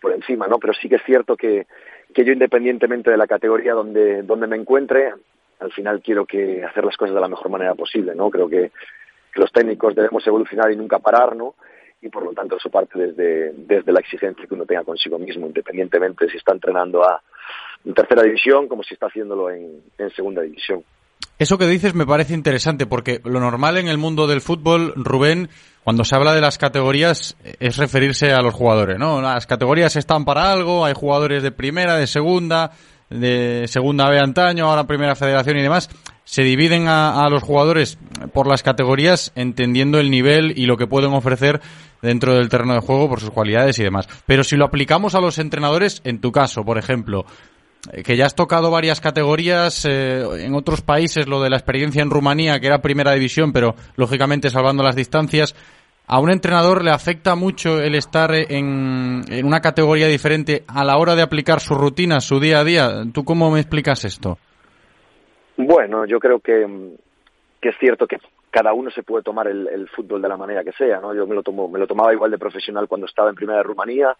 por 0.00 0.12
encima, 0.12 0.46
¿no? 0.46 0.58
Pero 0.58 0.72
sí 0.74 0.88
que 0.88 0.96
es 0.96 1.04
cierto 1.04 1.36
que, 1.36 1.66
que 2.14 2.24
yo 2.24 2.32
independientemente 2.32 3.10
de 3.10 3.16
la 3.16 3.26
categoría 3.26 3.74
donde, 3.74 4.22
donde 4.22 4.46
me 4.46 4.56
encuentre, 4.56 5.12
al 5.60 5.72
final 5.72 6.00
quiero 6.02 6.24
que 6.24 6.64
hacer 6.64 6.84
las 6.84 6.96
cosas 6.96 7.14
de 7.14 7.20
la 7.20 7.28
mejor 7.28 7.50
manera 7.50 7.74
posible, 7.74 8.14
¿no? 8.14 8.30
Creo 8.30 8.48
que, 8.48 8.70
que 9.32 9.40
los 9.40 9.52
técnicos 9.52 9.94
debemos 9.94 10.26
evolucionar 10.26 10.72
y 10.72 10.76
nunca 10.76 10.98
parar, 10.98 11.36
¿no? 11.36 11.54
Y 12.00 12.08
por 12.08 12.24
lo 12.24 12.32
tanto 12.32 12.56
eso 12.56 12.70
parte 12.70 12.98
desde, 12.98 13.52
desde 13.56 13.92
la 13.92 14.00
exigencia 14.00 14.46
que 14.46 14.54
uno 14.54 14.64
tenga 14.64 14.84
consigo 14.84 15.18
mismo, 15.18 15.46
independientemente 15.46 16.28
si 16.30 16.36
está 16.36 16.52
entrenando 16.52 17.02
a 17.02 17.20
en 17.84 17.94
tercera 17.94 18.22
división 18.22 18.68
como 18.68 18.82
si 18.82 18.94
está 18.94 19.06
haciéndolo 19.06 19.50
en, 19.50 19.82
en 19.98 20.10
segunda 20.10 20.42
división. 20.42 20.84
Eso 21.38 21.56
que 21.56 21.66
dices 21.66 21.94
me 21.94 22.06
parece 22.06 22.34
interesante 22.34 22.86
porque 22.86 23.20
lo 23.24 23.40
normal 23.40 23.78
en 23.78 23.88
el 23.88 23.98
mundo 23.98 24.26
del 24.26 24.40
fútbol, 24.40 24.92
Rubén, 24.96 25.48
cuando 25.84 26.04
se 26.04 26.14
habla 26.16 26.34
de 26.34 26.40
las 26.40 26.58
categorías 26.58 27.36
es 27.60 27.76
referirse 27.76 28.32
a 28.32 28.42
los 28.42 28.54
jugadores, 28.54 28.98
¿no? 28.98 29.22
Las 29.22 29.46
categorías 29.46 29.94
están 29.96 30.24
para 30.24 30.52
algo, 30.52 30.84
hay 30.84 30.94
jugadores 30.94 31.42
de 31.42 31.52
primera, 31.52 31.96
de 31.96 32.06
segunda, 32.06 32.72
de 33.08 33.66
segunda 33.68 34.10
B 34.10 34.18
antaño, 34.18 34.66
ahora 34.66 34.84
primera 34.84 35.14
federación 35.14 35.58
y 35.58 35.62
demás. 35.62 35.88
Se 36.28 36.42
dividen 36.42 36.88
a, 36.88 37.24
a 37.24 37.30
los 37.30 37.42
jugadores 37.42 37.96
por 38.34 38.46
las 38.46 38.62
categorías 38.62 39.32
entendiendo 39.34 39.98
el 39.98 40.10
nivel 40.10 40.52
y 40.58 40.66
lo 40.66 40.76
que 40.76 40.86
pueden 40.86 41.14
ofrecer 41.14 41.62
dentro 42.02 42.34
del 42.34 42.50
terreno 42.50 42.74
de 42.74 42.80
juego 42.80 43.08
por 43.08 43.18
sus 43.18 43.30
cualidades 43.30 43.78
y 43.78 43.82
demás. 43.82 44.06
Pero 44.26 44.44
si 44.44 44.54
lo 44.54 44.66
aplicamos 44.66 45.14
a 45.14 45.22
los 45.22 45.38
entrenadores, 45.38 46.02
en 46.04 46.20
tu 46.20 46.30
caso, 46.30 46.66
por 46.66 46.76
ejemplo, 46.76 47.24
eh, 47.92 48.02
que 48.02 48.14
ya 48.14 48.26
has 48.26 48.34
tocado 48.34 48.70
varias 48.70 49.00
categorías 49.00 49.86
eh, 49.86 50.44
en 50.44 50.54
otros 50.54 50.82
países, 50.82 51.26
lo 51.26 51.40
de 51.40 51.48
la 51.48 51.56
experiencia 51.56 52.02
en 52.02 52.10
Rumanía, 52.10 52.60
que 52.60 52.66
era 52.66 52.82
primera 52.82 53.12
división, 53.12 53.52
pero 53.52 53.74
lógicamente 53.96 54.50
salvando 54.50 54.82
las 54.82 54.96
distancias. 54.96 55.54
¿A 56.10 56.20
un 56.20 56.30
entrenador 56.30 56.84
le 56.84 56.90
afecta 56.90 57.36
mucho 57.36 57.80
el 57.80 57.94
estar 57.94 58.34
en, 58.34 59.24
en 59.28 59.46
una 59.46 59.60
categoría 59.60 60.08
diferente 60.08 60.64
a 60.66 60.82
la 60.84 60.98
hora 60.98 61.14
de 61.14 61.22
aplicar 61.22 61.60
su 61.60 61.74
rutina, 61.74 62.20
su 62.20 62.38
día 62.38 62.60
a 62.60 62.64
día? 62.64 63.02
¿Tú 63.12 63.24
cómo 63.24 63.50
me 63.50 63.60
explicas 63.60 64.06
esto? 64.06 64.38
Bueno, 65.58 66.04
yo 66.06 66.20
creo 66.20 66.38
que, 66.38 66.94
que 67.60 67.70
es 67.70 67.78
cierto 67.78 68.06
que 68.06 68.20
cada 68.50 68.72
uno 68.72 68.92
se 68.92 69.02
puede 69.02 69.24
tomar 69.24 69.48
el, 69.48 69.88
fútbol 69.88 70.22
de 70.22 70.28
la 70.28 70.36
manera 70.36 70.62
que 70.62 70.70
sea, 70.70 71.00
¿no? 71.00 71.12
Yo 71.12 71.26
me 71.26 71.34
lo, 71.34 71.42
tomo, 71.42 71.68
me 71.68 71.80
lo 71.80 71.86
tomaba 71.88 72.12
igual 72.12 72.30
de 72.30 72.38
profesional 72.38 72.86
cuando 72.86 73.08
estaba 73.08 73.28
en 73.28 73.34
primera 73.34 73.58
de 73.58 73.64
Rumanía 73.64 74.16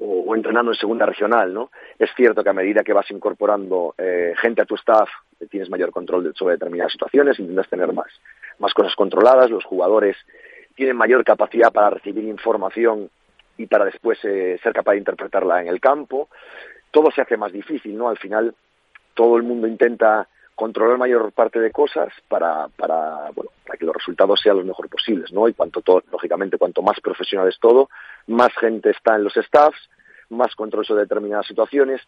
o, 0.00 0.34
entrenando 0.34 0.72
en 0.72 0.76
segunda 0.76 1.06
regional, 1.06 1.54
¿no? 1.54 1.70
Es 1.96 2.10
cierto 2.16 2.42
que 2.42 2.50
a 2.50 2.52
medida 2.52 2.82
que 2.82 2.92
vas 2.92 3.08
incorporando 3.12 3.94
eh, 3.96 4.34
gente 4.36 4.62
a 4.62 4.64
tu 4.64 4.74
staff, 4.74 5.08
tienes 5.48 5.70
mayor 5.70 5.92
control 5.92 6.32
sobre 6.34 6.54
determinadas 6.54 6.90
situaciones, 6.90 7.38
intentas 7.38 7.68
tener 7.68 7.92
más, 7.92 8.10
más 8.58 8.74
cosas 8.74 8.96
controladas, 8.96 9.50
los 9.50 9.64
jugadores 9.64 10.16
tienen 10.74 10.96
mayor 10.96 11.22
capacidad 11.22 11.72
para 11.72 11.90
recibir 11.90 12.24
información 12.24 13.08
y 13.56 13.66
para 13.66 13.84
después 13.84 14.18
eh, 14.24 14.58
ser 14.60 14.72
capaz 14.72 14.92
de 14.92 14.98
interpretarla 14.98 15.62
en 15.62 15.68
el 15.68 15.80
campo. 15.80 16.28
Todo 16.90 17.12
se 17.12 17.22
hace 17.22 17.36
más 17.36 17.52
difícil, 17.52 17.96
¿no? 17.96 18.08
Al 18.08 18.18
final 18.18 18.56
todo 19.14 19.36
el 19.36 19.44
mundo 19.44 19.68
intenta 19.68 20.26
controlar 20.54 20.98
mayor 20.98 21.32
parte 21.32 21.58
de 21.60 21.70
cosas 21.70 22.12
para, 22.28 22.68
para, 22.76 23.30
bueno, 23.34 23.50
para 23.66 23.78
que 23.78 23.84
los 23.84 23.94
resultados 23.94 24.40
sean 24.40 24.56
los 24.56 24.66
mejor 24.66 24.88
posibles, 24.88 25.32
¿no? 25.32 25.48
Y 25.48 25.54
cuanto 25.54 25.80
todo, 25.82 26.02
lógicamente, 26.10 26.58
cuanto 26.58 26.82
más 26.82 27.00
profesional 27.00 27.48
es 27.48 27.58
todo, 27.58 27.88
más 28.28 28.52
gente 28.60 28.90
está 28.90 29.16
en 29.16 29.24
los 29.24 29.34
staffs, 29.34 29.90
más 30.30 30.54
control 30.54 30.84
sobre 30.84 31.02
determinadas 31.02 31.46
situaciones, 31.46 32.00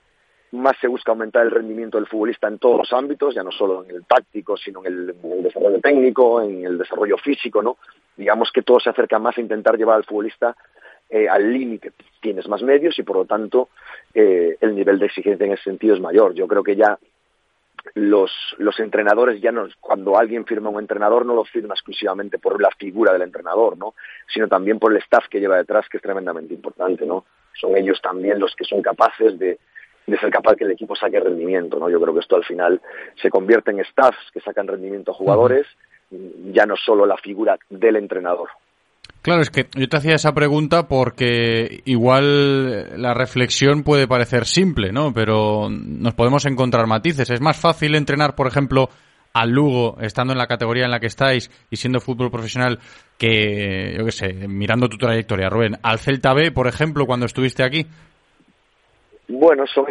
más 0.53 0.77
se 0.81 0.87
busca 0.87 1.13
aumentar 1.13 1.45
el 1.45 1.51
rendimiento 1.51 1.99
del 1.99 2.07
futbolista 2.07 2.47
en 2.49 2.59
todos 2.59 2.79
los 2.79 2.93
ámbitos, 2.93 3.35
ya 3.35 3.43
no 3.43 3.51
solo 3.51 3.85
en 3.85 3.91
el 3.91 4.05
táctico, 4.05 4.57
sino 4.57 4.81
en 4.85 4.87
el, 4.87 5.17
en 5.23 5.33
el 5.33 5.43
desarrollo 5.43 5.81
técnico, 5.81 6.41
en 6.41 6.65
el 6.65 6.79
desarrollo 6.79 7.17
físico, 7.19 7.63
¿no? 7.63 7.77
Digamos 8.17 8.51
que 8.53 8.63
todo 8.63 8.79
se 8.81 8.91
acerca 8.91 9.19
más 9.19 9.37
a 9.37 9.41
intentar 9.41 9.77
llevar 9.77 9.97
al 9.97 10.05
futbolista 10.05 10.57
eh, 11.09 11.29
al 11.29 11.53
límite. 11.53 11.93
Tienes 12.21 12.49
más 12.49 12.63
medios 12.63 12.99
y, 12.99 13.03
por 13.03 13.17
lo 13.17 13.25
tanto, 13.25 13.69
eh, 14.15 14.57
el 14.61 14.75
nivel 14.75 14.99
de 14.99 15.07
exigencia 15.07 15.47
en 15.47 15.53
ese 15.53 15.65
sentido 15.65 15.95
es 15.95 16.01
mayor. 16.01 16.35
Yo 16.35 16.49
creo 16.49 16.63
que 16.63 16.75
ya 16.75 16.99
los, 17.95 18.31
los 18.59 18.79
entrenadores 18.81 19.41
ya 19.41 19.53
no, 19.53 19.69
cuando 19.81 20.19
alguien 20.19 20.45
firma 20.45 20.71
un 20.71 20.81
entrenador 20.81 21.25
no 21.25 21.35
lo 21.35 21.45
firma 21.45 21.75
exclusivamente 21.75 22.39
por 22.39 22.61
la 22.61 22.71
figura 22.79 23.13
del 23.13 23.23
entrenador, 23.23 23.77
¿no? 23.79 23.95
Sino 24.33 24.49
también 24.49 24.79
por 24.79 24.93
el 24.93 24.99
staff 24.99 25.29
que 25.29 25.41
lleva 25.41 25.57
detrás, 25.57 25.89
que 25.89 25.99
es 25.99 26.03
tremendamente 26.03 26.55
importante, 26.55 27.07
¿no? 27.07 27.25
Son 27.61 27.77
ellos 27.77 28.01
también 28.03 28.39
los 28.39 28.55
que 28.55 28.65
son 28.65 28.83
capaces 28.83 29.39
de, 29.39 29.59
de 30.07 30.19
ser 30.19 30.31
capaz 30.31 30.57
que 30.57 30.65
el 30.65 30.71
equipo 30.71 30.95
saque 30.95 31.21
rendimiento, 31.21 31.79
¿no? 31.79 31.89
Yo 31.91 32.01
creo 32.01 32.15
que 32.15 32.21
esto 32.21 32.37
al 32.37 32.45
final 32.45 32.81
se 33.21 33.31
convierte 33.31 33.71
en 33.71 33.85
staffs 33.85 34.31
que 34.33 34.41
sacan 34.41 34.69
rendimiento 34.69 35.11
a 35.11 35.15
jugadores, 35.15 35.67
ya 36.11 36.67
no 36.67 36.77
solo 36.77 37.07
la 37.07 37.17
figura 37.17 37.59
del 37.69 37.97
entrenador. 37.97 38.49
Claro, 39.27 39.43
es 39.43 39.51
que 39.51 39.67
yo 39.75 39.89
te 39.89 39.97
hacía 39.97 40.15
esa 40.15 40.33
pregunta 40.35 40.87
porque 40.87 41.81
igual 41.85 43.03
la 43.03 43.13
reflexión 43.13 43.83
puede 43.83 44.07
parecer 44.07 44.45
simple, 44.45 44.93
¿no? 44.93 45.13
Pero 45.13 45.69
nos 45.69 46.15
podemos 46.15 46.47
encontrar 46.47 46.87
matices. 46.87 47.29
Es 47.31 47.41
más 47.41 47.61
fácil 47.61 47.97
entrenar, 47.97 48.37
por 48.37 48.47
ejemplo, 48.47 48.89
al 49.33 49.51
Lugo, 49.51 49.97
estando 50.01 50.33
en 50.33 50.39
la 50.39 50.47
categoría 50.47 50.85
en 50.85 50.93
la 50.93 51.01
que 51.01 51.09
estáis 51.09 51.51
y 51.73 51.75
siendo 51.75 51.99
fútbol 51.99 52.31
profesional, 52.31 52.79
que, 53.19 53.97
yo 53.99 54.05
qué 54.05 54.13
sé, 54.13 54.33
mirando 54.47 54.89
tu 54.89 54.97
trayectoria, 54.97 55.49
Rubén, 55.49 55.77
al 55.83 55.99
Celta 55.99 56.33
B, 56.33 56.53
por 56.53 56.69
ejemplo, 56.69 57.05
cuando 57.05 57.27
estuviste 57.27 57.65
aquí. 57.65 57.85
Bueno, 59.27 59.67
son 59.67 59.87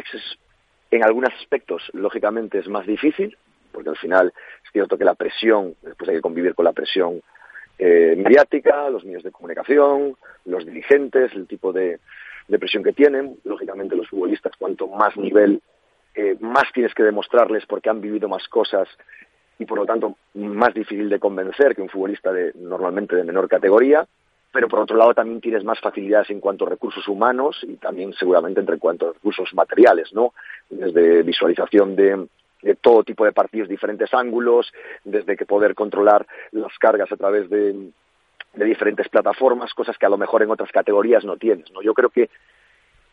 en 0.92 1.04
algunos 1.04 1.34
aspectos, 1.42 1.82
lógicamente, 1.92 2.60
es 2.60 2.70
más 2.70 2.88
difícil, 2.88 3.36
porque 3.74 3.90
al 3.90 3.98
final 3.98 4.32
es 4.64 4.72
cierto 4.72 4.98
que 4.98 5.04
la 5.04 5.16
presión, 5.16 5.76
después 5.82 6.10
hay 6.10 6.16
que 6.16 6.22
convivir 6.22 6.56
con 6.56 6.64
la 6.64 6.72
presión 6.72 7.22
eh, 7.78 8.16
mediática, 8.18 8.90
los 8.90 9.04
medios 9.04 9.24
de 9.24 9.32
comunicación, 9.32 10.16
los 10.46 10.66
dirigentes, 10.66 11.34
el 11.34 11.48
tipo 11.48 11.74
de, 11.74 12.00
de, 12.48 12.60
presión 12.60 12.84
que 12.84 12.94
tienen. 12.94 13.38
Lógicamente 13.44 13.96
los 13.96 14.08
futbolistas, 14.08 14.54
cuanto 14.58 14.88
más 14.88 15.16
nivel, 15.18 15.62
eh, 16.14 16.38
más 16.40 16.72
tienes 16.74 16.94
que 16.94 17.04
demostrarles 17.04 17.66
porque 17.66 17.90
han 17.90 18.02
vivido 18.02 18.30
más 18.30 18.48
cosas 18.48 18.88
y 19.60 19.66
por 19.66 19.78
lo 19.78 19.86
tanto 19.86 20.16
más 20.34 20.74
difícil 20.74 21.10
de 21.10 21.20
convencer 21.20 21.76
que 21.76 21.82
un 21.82 21.90
futbolista 21.90 22.32
de, 22.32 22.54
normalmente 22.56 23.16
de 23.16 23.24
menor 23.24 23.48
categoría. 23.48 24.06
Pero 24.52 24.70
por 24.70 24.80
otro 24.80 24.96
lado 24.96 25.14
también 25.14 25.42
tienes 25.42 25.66
más 25.66 25.82
facilidades 25.82 26.30
en 26.30 26.40
cuanto 26.40 26.66
a 26.66 26.70
recursos 26.70 27.06
humanos 27.10 27.58
y 27.64 27.76
también 27.76 28.14
seguramente 28.14 28.62
entre 28.62 28.78
cuanto 28.78 29.10
a 29.10 29.14
recursos 29.14 29.54
materiales, 29.54 30.14
¿no? 30.14 30.34
Desde 30.70 31.24
visualización 31.24 31.98
de, 31.98 32.26
de 32.66 32.76
todo 32.76 33.04
tipo 33.04 33.24
de 33.24 33.32
partidos, 33.32 33.70
diferentes 33.70 34.12
ángulos, 34.12 34.74
desde 35.04 35.38
que 35.38 35.46
poder 35.46 35.76
controlar 35.76 36.26
las 36.52 36.76
cargas 36.80 37.12
a 37.12 37.16
través 37.16 37.48
de, 37.48 37.92
de 38.56 38.66
diferentes 38.66 39.08
plataformas, 39.08 39.72
cosas 39.76 39.96
que 40.00 40.08
a 40.08 40.10
lo 40.10 40.18
mejor 40.18 40.42
en 40.42 40.50
otras 40.50 40.72
categorías 40.72 41.24
no 41.24 41.38
tienes. 41.38 41.72
¿no? 41.72 41.84
Yo 41.84 41.94
creo 41.94 42.10
que 42.10 42.32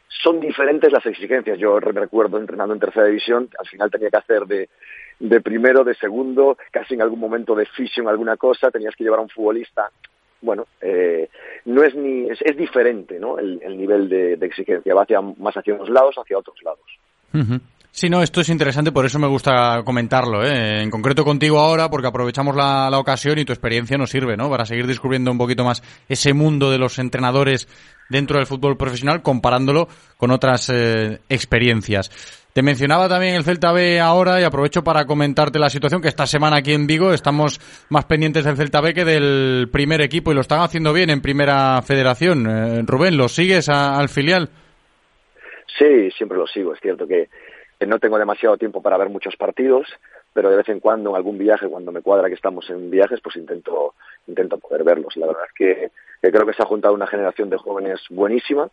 son 0.08 0.40
diferentes 0.40 0.90
las 0.90 1.04
exigencias. 1.04 1.58
Yo 1.58 1.80
recuerdo 1.80 2.38
entrenando 2.38 2.72
en 2.72 2.80
tercera 2.80 3.06
división, 3.06 3.50
al 3.58 3.68
final 3.68 3.90
tenía 3.90 4.08
que 4.08 4.16
hacer 4.16 4.46
de, 4.46 4.70
de 5.18 5.40
primero, 5.42 5.84
de 5.84 5.94
segundo, 5.96 6.56
casi 6.70 6.94
en 6.94 7.02
algún 7.02 7.20
momento 7.20 7.54
de 7.54 7.68
en 7.96 8.08
alguna 8.08 8.38
cosa, 8.38 8.70
tenías 8.70 8.96
que 8.96 9.04
llevar 9.04 9.20
a 9.20 9.22
un 9.22 9.28
futbolista. 9.28 9.90
Bueno, 10.40 10.66
eh, 10.80 11.28
no 11.66 11.82
es 11.82 11.94
ni 11.94 12.30
es, 12.30 12.40
es 12.40 12.56
diferente, 12.56 13.20
¿no? 13.20 13.38
El, 13.38 13.60
el 13.62 13.76
nivel 13.76 14.08
de, 14.08 14.32
exigencia 14.40 14.94
va 14.94 15.02
hacia 15.02 15.20
más 15.20 15.54
hacia 15.56 15.74
unos 15.74 15.90
lados, 15.90 16.16
hacia 16.16 16.38
otros 16.38 16.56
lados. 16.62 16.80
Uh. 17.34 17.58
Sí, 17.94 18.08
no, 18.08 18.22
esto 18.22 18.40
es 18.40 18.48
interesante, 18.48 18.90
por 18.90 19.04
eso 19.04 19.18
me 19.18 19.26
gusta 19.26 19.82
comentarlo, 19.84 20.42
¿eh? 20.42 20.82
en 20.82 20.90
concreto 20.90 21.24
contigo 21.26 21.58
ahora, 21.60 21.90
porque 21.90 22.06
aprovechamos 22.06 22.56
la, 22.56 22.88
ocasión 22.98 23.38
y 23.38 23.44
tu 23.44 23.52
experiencia 23.52 23.98
nos 23.98 24.08
sirve, 24.08 24.34
¿no? 24.34 24.48
Para 24.48 24.64
seguir 24.64 24.86
descubriendo 24.86 25.30
un 25.30 25.36
poquito 25.36 25.62
más 25.62 25.82
ese 26.08 26.32
mundo 26.32 26.70
de 26.70 26.78
los 26.78 26.98
entrenadores 26.98 27.68
dentro 28.08 28.38
del 28.38 28.46
fútbol 28.46 28.78
profesional, 28.78 29.20
comparándolo 29.20 29.88
con 30.16 30.30
otras 30.30 30.70
eh, 30.70 31.20
experiencias. 31.28 32.10
Te 32.54 32.62
mencionaba 32.62 33.10
también 33.10 33.34
el 33.34 33.44
Celta 33.44 33.72
B 33.72 34.00
ahora 34.00 34.40
y 34.40 34.44
aprovecho 34.44 34.82
para 34.82 35.04
comentarte 35.04 35.58
la 35.58 35.68
situación 35.68 36.00
que 36.00 36.08
esta 36.08 36.26
semana 36.26 36.56
aquí 36.56 36.72
en 36.72 36.86
Vigo 36.86 37.12
estamos 37.12 37.60
más 37.90 38.06
pendientes 38.06 38.44
del 38.44 38.56
Celta 38.56 38.80
B 38.80 38.94
que 38.94 39.04
del 39.04 39.68
primer 39.70 40.00
equipo 40.00 40.32
y 40.32 40.34
lo 40.34 40.40
están 40.40 40.60
haciendo 40.60 40.94
bien 40.94 41.10
en 41.10 41.20
primera 41.20 41.82
federación. 41.82 42.46
Eh, 42.46 42.82
Rubén, 42.86 43.18
¿lo 43.18 43.28
sigues 43.28 43.68
a, 43.68 43.98
al 43.98 44.08
filial? 44.08 44.48
Sí, 45.78 46.10
siempre 46.16 46.38
lo 46.38 46.46
sigo. 46.46 46.74
Es 46.74 46.80
cierto 46.80 47.06
que 47.06 47.28
no 47.86 47.98
tengo 47.98 48.18
demasiado 48.18 48.56
tiempo 48.56 48.82
para 48.82 48.96
ver 48.96 49.08
muchos 49.08 49.36
partidos, 49.36 49.86
pero 50.32 50.50
de 50.50 50.56
vez 50.56 50.68
en 50.68 50.80
cuando 50.80 51.10
en 51.10 51.16
algún 51.16 51.38
viaje, 51.38 51.68
cuando 51.68 51.92
me 51.92 52.02
cuadra 52.02 52.28
que 52.28 52.34
estamos 52.34 52.68
en 52.70 52.90
viajes, 52.90 53.20
pues 53.20 53.36
intento, 53.36 53.94
intento 54.26 54.58
poder 54.58 54.84
verlos. 54.84 55.16
La 55.16 55.26
verdad 55.26 55.42
es 55.46 55.52
que, 55.54 55.90
que 56.20 56.30
creo 56.30 56.46
que 56.46 56.54
se 56.54 56.62
ha 56.62 56.66
juntado 56.66 56.94
una 56.94 57.06
generación 57.06 57.50
de 57.50 57.58
jóvenes 57.58 58.00
buenísima, 58.10 58.68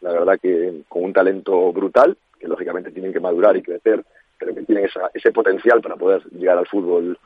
la 0.00 0.12
verdad 0.12 0.38
que 0.40 0.82
con 0.88 1.04
un 1.04 1.12
talento 1.12 1.72
brutal, 1.72 2.16
que 2.38 2.48
lógicamente 2.48 2.90
tienen 2.90 3.12
que 3.12 3.20
madurar 3.20 3.56
y 3.56 3.62
crecer, 3.62 4.04
pero 4.38 4.54
que 4.54 4.62
tienen 4.62 4.84
esa, 4.84 5.10
ese 5.14 5.32
potencial 5.32 5.80
para 5.80 5.96
poder 5.96 6.22
llegar 6.32 6.58
al 6.58 6.66
fútbol, 6.66 7.18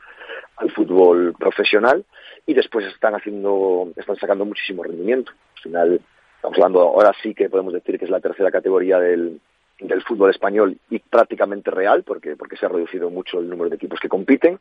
al 0.57 0.71
fútbol 0.71 1.33
profesional, 1.37 2.05
y 2.45 2.53
después 2.53 2.85
están 2.85 3.15
haciendo, 3.15 3.91
están 3.95 4.15
sacando 4.15 4.45
muchísimo 4.45 4.83
rendimiento. 4.83 5.31
Al 5.57 5.61
final, 5.61 6.01
estamos 6.35 6.57
hablando, 6.57 6.81
ahora 6.81 7.13
sí 7.21 7.33
que 7.33 7.49
podemos 7.49 7.73
decir 7.73 7.99
que 7.99 8.05
es 8.05 8.11
la 8.11 8.21
tercera 8.21 8.49
categoría 8.49 8.99
del, 8.99 9.39
del 9.81 10.03
fútbol 10.03 10.29
español 10.29 10.77
y 10.89 10.99
prácticamente 10.99 11.71
real, 11.71 12.03
porque, 12.03 12.35
porque 12.35 12.55
se 12.55 12.65
ha 12.65 12.69
reducido 12.69 13.09
mucho 13.09 13.39
el 13.39 13.49
número 13.49 13.69
de 13.69 13.75
equipos 13.75 13.99
que 13.99 14.09
compiten. 14.09 14.59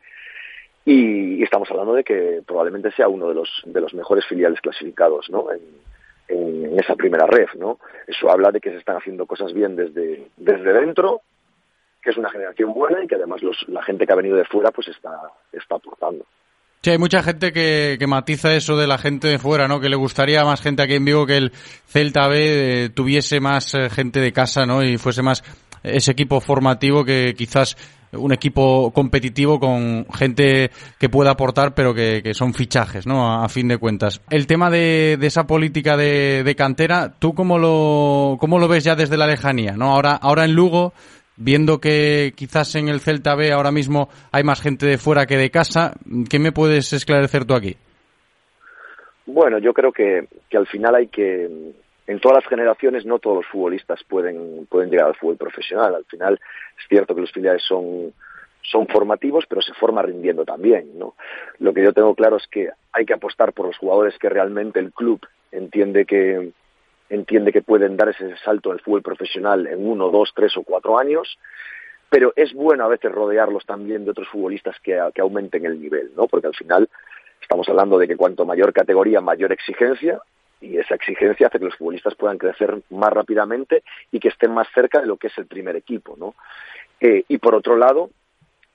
Y, 0.85 1.43
estamos 1.43 1.71
hablando 1.71 1.95
de 1.95 2.05
que 2.05 2.43
probablemente 2.47 2.91
sea 2.93 3.09
uno 3.09 3.29
de 3.29 3.35
los, 3.35 3.63
de 3.65 3.81
los 3.81 3.95
mejores 3.95 4.25
filiales 4.27 4.61
clasificados 4.61 5.29
¿no? 5.31 5.47
en 5.53 6.79
esa 6.79 6.95
primera 6.95 7.27
red. 7.27 7.49
¿no? 7.57 7.79
Eso 8.07 8.31
habla 8.31 8.51
de 8.51 8.61
que 8.61 8.71
se 8.71 8.79
están 8.79 8.97
haciendo 8.97 9.27
cosas 9.27 9.53
bien 9.53 9.77
desde, 9.77 10.29
desde 10.37 10.73
dentro, 10.73 11.23
que 12.03 12.11
es 12.11 12.17
una 12.17 12.31
generación 12.31 12.73
buena 12.73 13.05
y 13.05 13.07
que 13.07 13.17
además 13.17 13.43
los, 13.43 13.69
la 13.69 13.83
gente 13.83 14.07
que 14.07 14.13
ha 14.13 14.17
venido 14.17 14.37
de 14.37 14.45
fuera 14.45 14.71
pues 14.71 14.89
está, 14.89 15.31
está 15.53 15.77
aportando. 15.77 16.25
Sí, 16.83 16.89
hay 16.89 16.99
mucha 16.99 17.23
gente 17.23 17.53
que, 17.53 17.97
que, 17.99 18.07
matiza 18.07 18.55
eso 18.55 18.75
de 18.75 18.87
la 18.87 18.97
gente 18.97 19.29
de 19.29 19.39
fuera, 19.39 19.69
¿no? 19.69 19.81
Que 19.81 19.91
le 19.91 19.97
gustaría 19.97 20.43
más 20.45 20.63
gente 20.63 20.83
aquí 20.83 20.95
en 20.95 21.05
Vigo 21.05 21.27
que 21.27 21.37
el 21.37 21.53
Celta 21.87 22.27
B 22.27 22.85
eh, 22.85 22.89
tuviese 22.89 23.39
más 23.39 23.75
eh, 23.75 23.91
gente 23.91 24.19
de 24.19 24.33
casa, 24.33 24.65
¿no? 24.65 24.83
Y 24.83 24.97
fuese 24.97 25.21
más 25.21 25.45
ese 25.83 26.13
equipo 26.13 26.41
formativo 26.41 27.05
que 27.05 27.35
quizás 27.37 27.77
un 28.13 28.33
equipo 28.33 28.93
competitivo 28.93 29.61
con 29.61 30.07
gente 30.13 30.71
que 30.99 31.09
pueda 31.11 31.33
aportar, 31.33 31.75
pero 31.75 31.93
que, 31.93 32.33
son 32.33 32.55
fichajes, 32.55 33.07
¿no? 33.07 33.43
A, 33.43 33.49
fin 33.51 33.69
de 33.69 33.77
cuentas. 33.77 34.23
El 34.31 34.47
tema 34.47 34.71
de, 34.71 35.19
esa 35.21 35.47
política 35.47 35.99
de, 35.99 36.55
cantera, 36.57 37.13
¿tú 37.19 37.35
cómo 37.35 37.59
lo, 37.59 38.39
cómo 38.41 38.59
lo 38.59 38.69
ves 38.69 38.85
ya 38.85 38.97
desde 38.97 39.19
la 39.19 39.27
lejanía, 39.27 39.73
¿no? 39.73 39.93
Ahora, 39.93 40.15
ahora 40.15 40.47
en 40.47 40.55
Lugo, 40.55 40.95
viendo 41.41 41.81
que 41.81 42.33
quizás 42.37 42.75
en 42.77 42.89
el 42.89 43.01
Celta 43.01 43.35
B 43.35 43.51
ahora 43.51 43.73
mismo 43.73 44.09
hay 44.31 44.45
más 44.45 44.61
gente 44.61 44.87
de 44.87 44.99
fuera 44.99 45.27
que 45.27 45.37
de 45.37 45.51
casa, 45.51 45.95
¿qué 46.29 46.39
me 46.39 46.53
puedes 46.53 46.93
esclarecer 46.93 47.45
tú 47.47 47.55
aquí? 47.55 47.77
Bueno, 49.27 49.59
yo 49.59 49.73
creo 49.73 49.93
que, 49.93 50.29
que 50.49 50.57
al 50.57 50.67
final 50.67 50.95
hay 50.95 51.09
que, 51.09 51.45
en 52.07 52.21
todas 52.21 52.43
las 52.43 52.49
generaciones 52.49 53.07
no 53.07 53.19
todos 53.19 53.37
los 53.37 53.47
futbolistas 53.47 54.03
pueden, 54.05 54.67
pueden 54.67 54.91
llegar 54.91 55.09
al 55.09 55.17
fútbol 55.17 55.37
profesional. 55.37 55.95
Al 55.95 56.05
final 56.05 56.41
es 56.79 56.85
cierto 56.89 57.15
que 57.15 57.23
los 57.23 57.33
filiales 57.33 57.63
son, 57.63 58.13
son 58.63 58.87
formativos, 58.89 59.45
pero 59.49 59.63
se 59.63 59.73
forma 59.75 60.03
rindiendo 60.03 60.45
también. 60.45 60.99
¿no? 60.99 61.15
Lo 61.59 61.73
que 61.73 61.83
yo 61.83 61.93
tengo 61.93 62.15
claro 62.15 62.37
es 62.37 62.47
que 62.49 62.69
hay 62.93 63.07
que 63.07 63.15
apostar 63.15 63.53
por 63.53 63.67
los 63.67 63.79
jugadores 63.79 64.19
que 64.19 64.29
realmente 64.29 64.79
el 64.79 64.93
club 64.93 65.21
entiende 65.53 66.05
que, 66.05 66.51
entiende 67.11 67.53
que 67.53 67.63
pueden 67.63 67.97
dar 67.97 68.09
ese 68.09 68.37
salto 68.39 68.73
al 68.73 68.81
fútbol 68.81 69.03
profesional 69.03 69.67
en 69.67 69.87
uno, 69.87 70.09
dos, 70.11 70.33
tres 70.35 70.57
o 70.57 70.63
cuatro 70.63 70.99
años, 70.99 71.39
pero 72.09 72.33
es 72.37 72.55
bueno 72.55 72.85
a 72.85 72.89
veces 72.89 73.13
rodearlos 73.13 73.67
también 73.67 74.05
de 74.05 74.13
otros 74.13 74.29
futbolistas 74.29 74.77
que, 74.81 74.99
que 75.15 75.21
aumenten 75.21 75.67
el 75.67 75.81
nivel, 75.81 76.13
¿no? 76.17 76.27
porque 76.27 76.47
al 76.47 76.55
final 76.55 76.89
estamos 77.43 77.69
hablando 77.69 77.99
de 77.99 78.09
que 78.09 78.17
cuanto 78.17 78.47
mayor 78.47 78.73
categoría, 78.73 79.21
mayor 79.21 79.53
exigencia, 79.53 80.21
y 80.61 80.77
esa 80.77 80.95
exigencia 80.95 81.47
hace 81.47 81.59
que 81.59 81.65
los 81.65 81.77
futbolistas 81.77 82.15
puedan 82.15 82.39
crecer 82.39 82.83
más 82.91 83.13
rápidamente 83.13 83.83
y 84.13 84.21
que 84.21 84.29
estén 84.29 84.53
más 84.53 84.69
cerca 84.75 85.01
de 85.01 85.07
lo 85.07 85.17
que 85.17 85.29
es 85.29 85.39
el 85.39 85.47
primer 85.47 85.75
equipo, 85.77 86.17
¿no? 86.19 86.35
Eh, 87.01 87.25
y 87.29 87.39
por 87.39 87.55
otro 87.55 87.77
lado, 87.77 88.11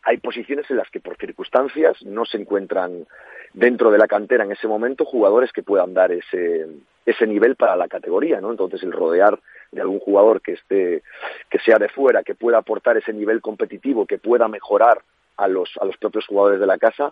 hay 0.06 0.18
posiciones 0.18 0.70
en 0.70 0.78
las 0.78 0.90
que 0.92 1.00
por 1.00 1.18
circunstancias 1.18 1.98
no 2.04 2.26
se 2.26 2.38
encuentran 2.38 3.08
dentro 3.54 3.90
de 3.90 3.98
la 3.98 4.08
cantera 4.08 4.44
en 4.44 4.52
ese 4.52 4.68
momento 4.68 5.04
jugadores 5.04 5.52
que 5.52 5.64
puedan 5.64 5.96
dar 5.96 6.12
ese, 6.12 6.68
ese 7.06 7.26
nivel 7.26 7.56
para 7.56 7.76
la 7.76 7.88
categoría, 7.88 8.40
¿no? 8.40 8.52
Entonces 8.52 8.84
el 8.84 8.92
rodear 8.92 9.40
de 9.72 9.82
algún 9.82 10.00
jugador 10.00 10.42
que 10.42 10.54
esté, 10.54 11.02
que 11.50 11.60
sea 11.60 11.80
de 11.80 11.90
fuera, 11.90 12.24
que 12.24 12.36
pueda 12.36 12.60
aportar 12.60 12.98
ese 12.98 13.14
nivel 13.14 13.42
competitivo, 13.42 14.06
que 14.06 14.20
pueda 14.20 14.48
mejorar 14.48 15.02
a 15.38 15.48
los, 15.48 15.72
a 15.82 15.86
los 15.86 15.98
propios 15.98 16.28
jugadores 16.28 16.60
de 16.60 16.68
la 16.68 16.78
casa, 16.78 17.12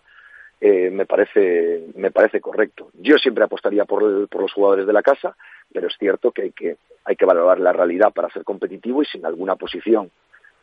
eh, 0.61 0.91
me 0.91 1.07
parece 1.07 1.87
me 1.95 2.11
parece 2.11 2.39
correcto. 2.41 2.91
Yo 2.93 3.17
siempre 3.17 3.43
apostaría 3.43 3.85
por, 3.85 4.29
por, 4.29 4.41
los 4.41 4.53
jugadores 4.53 4.85
de 4.85 4.93
la 4.93 5.01
casa, 5.01 5.35
pero 5.73 5.87
es 5.87 5.95
cierto 5.97 6.31
que 6.31 6.43
hay 6.43 6.51
que 6.51 6.77
hay 7.05 7.15
que 7.15 7.25
valorar 7.25 7.59
la 7.59 7.73
realidad 7.73 8.13
para 8.13 8.29
ser 8.29 8.43
competitivo 8.43 9.01
y 9.01 9.05
sin 9.05 9.25
alguna 9.25 9.55
posición 9.55 10.11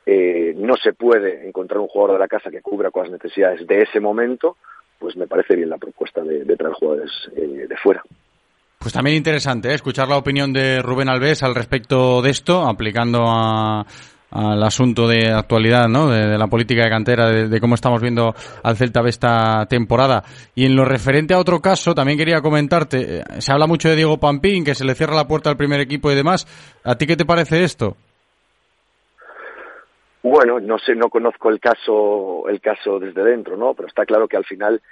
eh, 0.06 0.54
no 0.56 0.74
se 0.76 0.92
puede 0.92 1.46
encontrar 1.46 1.80
un 1.80 1.88
jugador 1.88 2.16
de 2.16 2.20
la 2.20 2.28
casa 2.28 2.50
que 2.50 2.62
cubra 2.62 2.90
con 2.90 3.04
las 3.04 3.12
necesidades 3.12 3.66
de 3.66 3.78
ese 3.78 4.00
momento, 4.00 4.56
pues 4.98 5.16
me 5.16 5.26
parece 5.26 5.56
bien 5.56 5.70
la 5.70 5.78
propuesta 5.78 6.22
de, 6.22 6.44
traer 6.56 6.74
jugadores 6.74 7.10
eh, 7.36 7.66
de 7.68 7.76
fuera. 7.76 8.02
Pues 8.78 8.94
también 8.94 9.16
interesante 9.16 9.74
escuchar 9.74 10.08
la 10.08 10.16
opinión 10.16 10.52
de 10.52 10.80
Rubén 10.80 11.10
Alves 11.10 11.42
al 11.42 11.54
respecto 11.54 12.22
de 12.22 12.30
esto, 12.30 12.62
aplicando 12.62 13.24
a 13.26 13.84
al 14.30 14.62
asunto 14.62 15.08
de 15.08 15.32
actualidad, 15.32 15.88
¿no? 15.88 16.08
De, 16.08 16.38
la 16.38 16.46
política 16.46 16.84
de 16.84 16.90
cantera, 16.90 17.28
de, 17.28 17.60
cómo 17.60 17.74
estamos 17.74 18.00
viendo 18.00 18.34
al 18.62 18.76
Celta 18.76 19.02
B 19.02 19.10
esta 19.10 19.66
temporada. 19.66 20.22
Y 20.54 20.66
en 20.66 20.76
lo 20.76 20.84
referente 20.84 21.34
a 21.34 21.38
otro 21.38 21.60
caso, 21.60 21.94
también 21.94 22.18
quería 22.18 22.40
comentarte, 22.40 23.18
eh, 23.18 23.24
se 23.38 23.52
habla 23.52 23.66
mucho 23.66 23.88
de 23.88 23.96
Diego 23.96 24.18
Pampín, 24.18 24.64
que 24.64 24.74
se 24.74 24.84
le 24.84 24.94
cierra 24.94 25.14
la 25.14 25.26
puerta 25.26 25.50
al 25.50 25.56
primer 25.56 25.80
equipo 25.80 26.10
y 26.10 26.14
demás. 26.14 26.46
¿A 26.84 26.96
ti 26.96 27.06
qué 27.06 27.16
te 27.16 27.24
parece 27.24 27.64
esto? 27.64 27.96
Bueno, 30.22 30.60
no 30.60 30.78
sé, 30.78 30.94
no 30.94 31.08
conozco 31.08 31.48
el 31.48 31.60
caso, 31.60 32.48
el 32.48 32.60
caso 32.60 32.98
desde 32.98 33.24
dentro, 33.24 33.56
¿no? 33.56 33.74
Pero 33.74 33.88
está 33.88 34.04
claro 34.04 34.28
que 34.28 34.36
al 34.36 34.44
final 34.44 34.82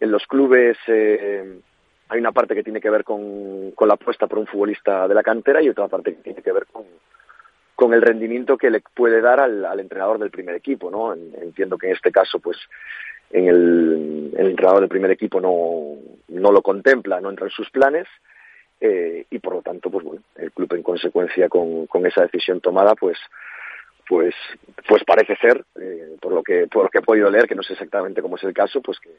en 0.00 0.10
los 0.10 0.26
clubes 0.26 0.78
eh, 0.86 1.60
hay 2.08 2.18
una 2.18 2.32
parte 2.32 2.54
que 2.54 2.62
tiene 2.62 2.80
que 2.80 2.90
ver 2.90 3.04
con, 3.04 3.72
con 3.72 3.88
la 3.88 3.94
apuesta 3.94 4.26
por 4.26 4.38
un 4.38 4.46
futbolista 4.46 5.06
de 5.06 5.14
la 5.14 5.22
cantera 5.22 5.62
y 5.62 5.68
otra 5.68 5.88
parte 5.88 6.14
que 6.14 6.22
tiene 6.22 6.42
que 6.42 6.52
ver 6.52 6.66
con, 6.66 6.84
con 7.80 7.94
el 7.94 8.02
rendimiento 8.02 8.58
que 8.58 8.68
le 8.68 8.80
puede 8.80 9.22
dar 9.22 9.40
al, 9.40 9.80
entrenador 9.80 10.18
del 10.18 10.30
primer 10.30 10.54
equipo, 10.54 10.90
¿no? 10.90 11.14
Entiendo 11.14 11.78
que 11.78 11.86
en 11.86 11.94
este 11.94 12.12
caso, 12.12 12.38
pues, 12.38 12.58
en 13.30 13.48
el, 13.48 14.34
entrenador 14.36 14.80
del 14.80 14.90
primer 14.90 15.10
equipo 15.10 15.40
no, 15.40 15.96
no 16.28 16.52
lo 16.52 16.60
contempla, 16.60 17.22
no 17.22 17.30
entra 17.30 17.46
en 17.46 17.52
sus 17.52 17.70
planes, 17.70 18.06
eh, 18.82 19.24
y 19.30 19.38
por 19.38 19.54
lo 19.54 19.62
tanto, 19.62 19.90
pues 19.90 20.04
bueno, 20.04 20.22
el 20.36 20.52
club 20.52 20.74
en 20.74 20.82
consecuencia 20.82 21.48
con, 21.48 21.86
con 21.86 22.04
esa 22.04 22.20
decisión 22.20 22.60
tomada, 22.60 22.94
pues, 22.94 23.16
pues, 24.10 24.34
pues 24.88 25.04
parece 25.04 25.36
ser, 25.36 25.64
eh, 25.80 26.16
por 26.20 26.32
lo 26.32 26.42
que, 26.42 26.66
por 26.66 26.82
lo 26.82 26.88
que 26.88 26.98
he 26.98 27.02
podido 27.02 27.30
leer, 27.30 27.46
que 27.46 27.54
no 27.54 27.62
sé 27.62 27.74
exactamente 27.74 28.20
cómo 28.20 28.34
es 28.34 28.42
el 28.42 28.52
caso, 28.52 28.82
pues 28.82 28.98
que, 28.98 29.10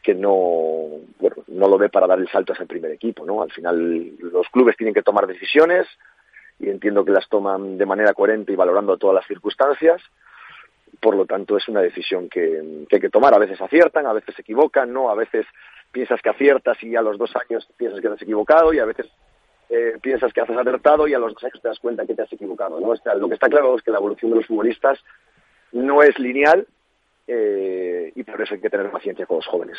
que 0.00 0.14
no, 0.14 1.00
bueno, 1.18 1.36
no 1.48 1.66
lo 1.66 1.76
ve 1.76 1.88
para 1.88 2.06
dar 2.06 2.20
el 2.20 2.28
salto 2.28 2.52
a 2.52 2.54
ese 2.54 2.66
primer 2.66 2.92
equipo, 2.92 3.26
¿no? 3.26 3.42
Al 3.42 3.50
final 3.50 4.16
los 4.20 4.48
clubes 4.50 4.76
tienen 4.76 4.94
que 4.94 5.02
tomar 5.02 5.26
decisiones, 5.26 5.88
y 6.60 6.70
entiendo 6.70 7.04
que 7.04 7.10
las 7.10 7.28
toman 7.28 7.76
de 7.76 7.84
manera 7.84 8.14
coherente 8.14 8.52
y 8.52 8.56
valorando 8.56 8.96
todas 8.96 9.16
las 9.16 9.26
circunstancias. 9.26 10.00
Por 11.00 11.16
lo 11.16 11.26
tanto, 11.26 11.56
es 11.56 11.66
una 11.66 11.80
decisión 11.80 12.28
que, 12.28 12.86
hay 12.88 13.00
que 13.00 13.10
tomar. 13.10 13.34
A 13.34 13.40
veces 13.40 13.60
aciertan, 13.60 14.06
a 14.06 14.12
veces 14.12 14.36
se 14.36 14.42
equivocan, 14.42 14.92
¿no? 14.92 15.10
A 15.10 15.16
veces 15.16 15.44
piensas 15.90 16.22
que 16.22 16.28
aciertas 16.28 16.80
y 16.84 16.94
a 16.94 17.02
los 17.02 17.18
dos 17.18 17.34
años 17.34 17.66
piensas 17.76 18.00
que 18.00 18.06
te 18.06 18.14
has 18.14 18.22
equivocado 18.22 18.72
y 18.72 18.78
a 18.78 18.84
veces 18.84 19.08
eh, 19.72 19.96
piensas 20.02 20.32
que 20.34 20.42
has 20.42 20.50
acertado 20.50 21.08
y 21.08 21.14
a 21.14 21.18
los 21.18 21.32
dos 21.32 21.44
años 21.44 21.62
te 21.62 21.68
das 21.68 21.78
cuenta 21.78 22.04
que 22.04 22.14
te 22.14 22.20
has 22.20 22.32
equivocado, 22.32 22.78
¿no? 22.78 22.92
lo 22.92 23.28
que 23.28 23.34
está 23.34 23.48
claro 23.48 23.74
es 23.74 23.82
que 23.82 23.90
la 23.90 23.96
evolución 23.96 24.30
de 24.30 24.36
los 24.36 24.46
futbolistas 24.46 24.98
no 25.72 26.02
es 26.02 26.18
lineal 26.18 26.66
eh, 27.26 28.12
y 28.14 28.22
por 28.22 28.42
eso 28.42 28.52
hay 28.52 28.60
que 28.60 28.68
tener 28.68 28.90
paciencia 28.90 29.24
con 29.24 29.38
los 29.38 29.46
jóvenes. 29.46 29.78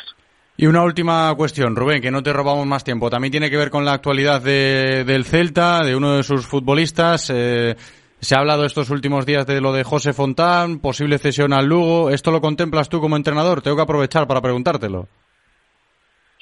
Y 0.56 0.66
una 0.66 0.82
última 0.82 1.32
cuestión, 1.36 1.76
Rubén, 1.76 2.02
que 2.02 2.10
no 2.10 2.24
te 2.24 2.32
robamos 2.32 2.66
más 2.66 2.82
tiempo. 2.82 3.08
También 3.08 3.30
tiene 3.30 3.50
que 3.50 3.56
ver 3.56 3.70
con 3.70 3.84
la 3.84 3.92
actualidad 3.92 4.42
del 4.42 5.24
Celta, 5.24 5.84
de 5.84 5.94
uno 5.94 6.16
de 6.16 6.24
sus 6.24 6.44
futbolistas. 6.44 7.30
Eh, 7.32 7.76
se 8.20 8.34
ha 8.34 8.38
hablado 8.38 8.64
estos 8.64 8.90
últimos 8.90 9.26
días 9.26 9.46
de 9.46 9.60
lo 9.60 9.72
de 9.72 9.84
José 9.84 10.12
Fontán, 10.12 10.80
posible 10.80 11.18
cesión 11.18 11.52
al 11.52 11.66
Lugo. 11.66 12.10
¿Esto 12.10 12.32
lo 12.32 12.40
contemplas 12.40 12.88
tú 12.88 13.00
como 13.00 13.16
entrenador? 13.16 13.62
Tengo 13.62 13.76
que 13.76 13.82
aprovechar 13.82 14.26
para 14.26 14.40
preguntártelo. 14.40 15.06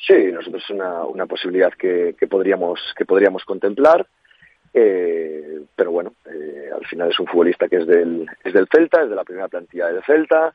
Sí, 0.06 0.32
nosotros 0.32 0.62
es 0.64 0.70
una, 0.70 1.04
una 1.04 1.26
posibilidad 1.26 1.72
que, 1.72 2.14
podríamos, 2.28 2.80
que 2.96 3.04
podríamos 3.04 3.44
contemplar. 3.44 4.06
Eh, 4.74 5.60
pero 5.76 5.92
bueno, 5.92 6.14
eh, 6.26 6.70
al 6.74 6.86
final 6.86 7.10
es 7.10 7.20
un 7.20 7.26
futbolista 7.26 7.68
que 7.68 7.76
es 7.76 7.86
del, 7.86 8.26
es 8.42 8.52
del 8.52 8.68
Celta, 8.68 9.02
es 9.02 9.10
de 9.10 9.16
la 9.16 9.24
primera 9.24 9.48
plantilla 9.48 9.88
del 9.88 10.02
Celta, 10.02 10.52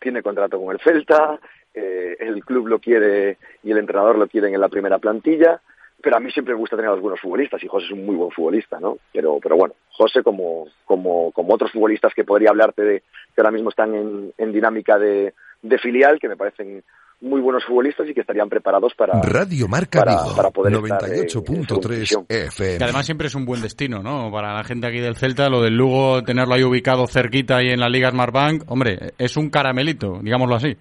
tiene 0.00 0.22
contrato 0.22 0.60
con 0.60 0.72
el 0.72 0.80
Celta, 0.80 1.40
eh, 1.76 2.16
el 2.20 2.42
club 2.42 2.68
lo 2.68 2.78
quiere 2.78 3.36
y 3.62 3.70
el 3.70 3.76
entrenador 3.76 4.16
lo 4.16 4.28
quieren 4.28 4.54
en 4.54 4.60
la 4.62 4.70
primera 4.70 4.98
plantilla, 4.98 5.60
pero 6.00 6.16
a 6.16 6.20
mí 6.20 6.30
siempre 6.30 6.54
me 6.54 6.60
gusta 6.60 6.74
tener 6.74 6.90
algunos 6.90 7.20
futbolistas 7.20 7.62
y 7.62 7.68
José 7.68 7.84
es 7.84 7.92
un 7.92 8.06
muy 8.06 8.16
buen 8.16 8.30
futbolista, 8.30 8.80
¿no? 8.80 8.96
Pero, 9.12 9.38
pero 9.42 9.56
bueno, 9.56 9.74
José 9.90 10.22
como, 10.22 10.68
como, 10.86 11.32
como 11.32 11.52
otros 11.52 11.72
futbolistas 11.72 12.14
que 12.14 12.24
podría 12.24 12.48
hablarte 12.48 12.82
de 12.82 13.00
que 13.00 13.40
ahora 13.42 13.50
mismo 13.50 13.68
están 13.68 13.94
en, 13.94 14.32
en 14.38 14.52
dinámica 14.52 14.98
de, 14.98 15.34
de 15.60 15.78
filial, 15.78 16.18
que 16.18 16.30
me 16.30 16.36
parecen 16.38 16.82
muy 17.20 17.40
buenos 17.40 17.64
futbolistas 17.64 18.08
y 18.08 18.14
que 18.14 18.20
estarían 18.20 18.48
preparados 18.48 18.94
para 18.94 19.20
Radio 19.22 19.68
Marca 19.68 20.04
para, 20.04 20.50
poder 20.50 20.74
98.3 20.74 22.26
FM. 22.28 22.78
Que 22.78 22.84
además 22.84 23.06
siempre 23.06 23.28
es 23.28 23.34
un 23.34 23.46
buen 23.46 23.62
destino, 23.62 24.02
¿no? 24.02 24.30
Para 24.30 24.54
la 24.54 24.64
gente 24.64 24.86
aquí 24.86 25.00
del 25.00 25.16
Celta, 25.16 25.48
lo 25.48 25.62
del 25.62 25.76
Lugo, 25.76 26.22
tenerlo 26.22 26.54
ahí 26.54 26.62
ubicado 26.62 27.06
cerquita 27.06 27.62
y 27.62 27.70
en 27.70 27.80
la 27.80 27.88
Liga 27.88 28.10
Smartbank, 28.10 28.70
hombre, 28.70 29.14
es 29.18 29.36
un 29.36 29.48
caramelito, 29.48 30.18
digámoslo 30.22 30.56
así. 30.56 30.76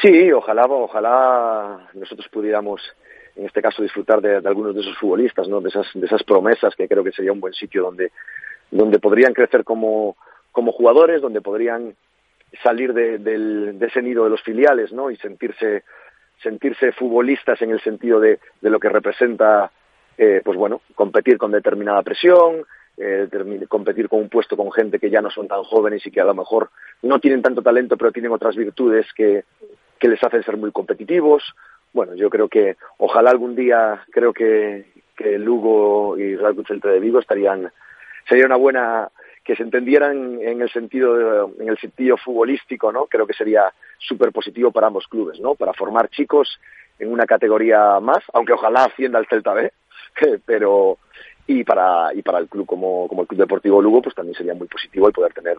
Sí, 0.00 0.32
ojalá, 0.32 0.64
ojalá 0.66 1.88
nosotros 1.94 2.28
pudiéramos, 2.32 2.80
en 3.36 3.46
este 3.46 3.60
caso, 3.60 3.82
disfrutar 3.82 4.20
de, 4.20 4.36
algunos 4.36 4.74
de 4.74 4.80
esos 4.80 4.96
futbolistas, 4.96 5.48
¿no? 5.48 5.60
De 5.60 5.68
esas, 5.68 5.86
de 5.92 6.06
esas 6.06 6.22
promesas 6.22 6.74
que 6.76 6.88
creo 6.88 7.04
que 7.04 7.12
sería 7.12 7.32
un 7.32 7.40
buen 7.40 7.52
sitio 7.52 7.82
donde, 7.82 8.12
donde 8.70 9.00
podrían 9.00 9.34
crecer 9.34 9.64
como, 9.64 10.16
como 10.52 10.72
jugadores, 10.72 11.20
donde 11.20 11.40
podrían 11.40 11.94
salir 12.62 12.92
de, 12.92 13.18
de 13.18 13.86
ese 13.86 14.02
nido 14.02 14.24
de 14.24 14.30
los 14.30 14.42
filiales, 14.42 14.92
¿no? 14.92 15.10
Y 15.10 15.16
sentirse, 15.16 15.84
sentirse 16.42 16.92
futbolistas 16.92 17.60
en 17.62 17.70
el 17.70 17.80
sentido 17.80 18.20
de, 18.20 18.38
de 18.60 18.70
lo 18.70 18.78
que 18.80 18.88
representa, 18.88 19.70
eh, 20.16 20.40
pues 20.44 20.56
bueno, 20.56 20.80
competir 20.94 21.38
con 21.38 21.52
determinada 21.52 22.02
presión, 22.02 22.64
eh, 22.96 23.28
competir 23.68 24.08
con 24.08 24.20
un 24.20 24.28
puesto 24.28 24.56
con 24.56 24.72
gente 24.72 24.98
que 24.98 25.10
ya 25.10 25.20
no 25.20 25.30
son 25.30 25.46
tan 25.46 25.62
jóvenes 25.62 26.04
y 26.06 26.10
que 26.10 26.20
a 26.20 26.24
lo 26.24 26.34
mejor 26.34 26.70
no 27.02 27.20
tienen 27.20 27.42
tanto 27.42 27.62
talento, 27.62 27.96
pero 27.96 28.12
tienen 28.12 28.32
otras 28.32 28.56
virtudes 28.56 29.06
que, 29.14 29.44
que 29.98 30.08
les 30.08 30.22
hacen 30.22 30.42
ser 30.42 30.56
muy 30.56 30.72
competitivos. 30.72 31.42
Bueno, 31.92 32.14
yo 32.14 32.28
creo 32.28 32.48
que 32.48 32.76
ojalá 32.98 33.30
algún 33.30 33.54
día, 33.54 34.02
creo 34.10 34.32
que, 34.32 34.92
que 35.16 35.38
Lugo 35.38 36.18
y 36.18 36.36
Real 36.36 36.56
de 36.56 37.00
Vigo 37.00 37.18
estarían, 37.20 37.70
sería 38.28 38.46
una 38.46 38.56
buena, 38.56 39.10
que 39.48 39.56
se 39.56 39.62
entendieran 39.62 40.42
en 40.42 40.60
el 40.60 40.70
sentido, 40.70 41.50
en 41.58 41.70
el 41.70 41.78
sentido 41.78 42.18
futbolístico, 42.18 42.92
¿no? 42.92 43.06
Creo 43.06 43.26
que 43.26 43.32
sería 43.32 43.72
súper 43.96 44.30
positivo 44.30 44.70
para 44.70 44.88
ambos 44.88 45.06
clubes, 45.08 45.40
¿no? 45.40 45.54
Para 45.54 45.72
formar 45.72 46.10
chicos 46.10 46.60
en 46.98 47.10
una 47.10 47.24
categoría 47.24 47.98
más, 47.98 48.22
aunque 48.34 48.52
ojalá 48.52 48.84
ascienda 48.84 49.18
el 49.18 49.26
Celta 49.26 49.54
B, 49.54 49.72
pero 50.44 50.98
y 51.46 51.64
para 51.64 52.12
y 52.12 52.20
para 52.20 52.40
el 52.40 52.48
club 52.48 52.66
como, 52.66 53.08
como 53.08 53.22
el 53.22 53.26
Club 53.26 53.40
Deportivo 53.40 53.80
Lugo, 53.80 54.02
pues 54.02 54.14
también 54.14 54.36
sería 54.36 54.52
muy 54.52 54.68
positivo 54.68 55.06
el 55.06 55.14
poder 55.14 55.32
tener 55.32 55.56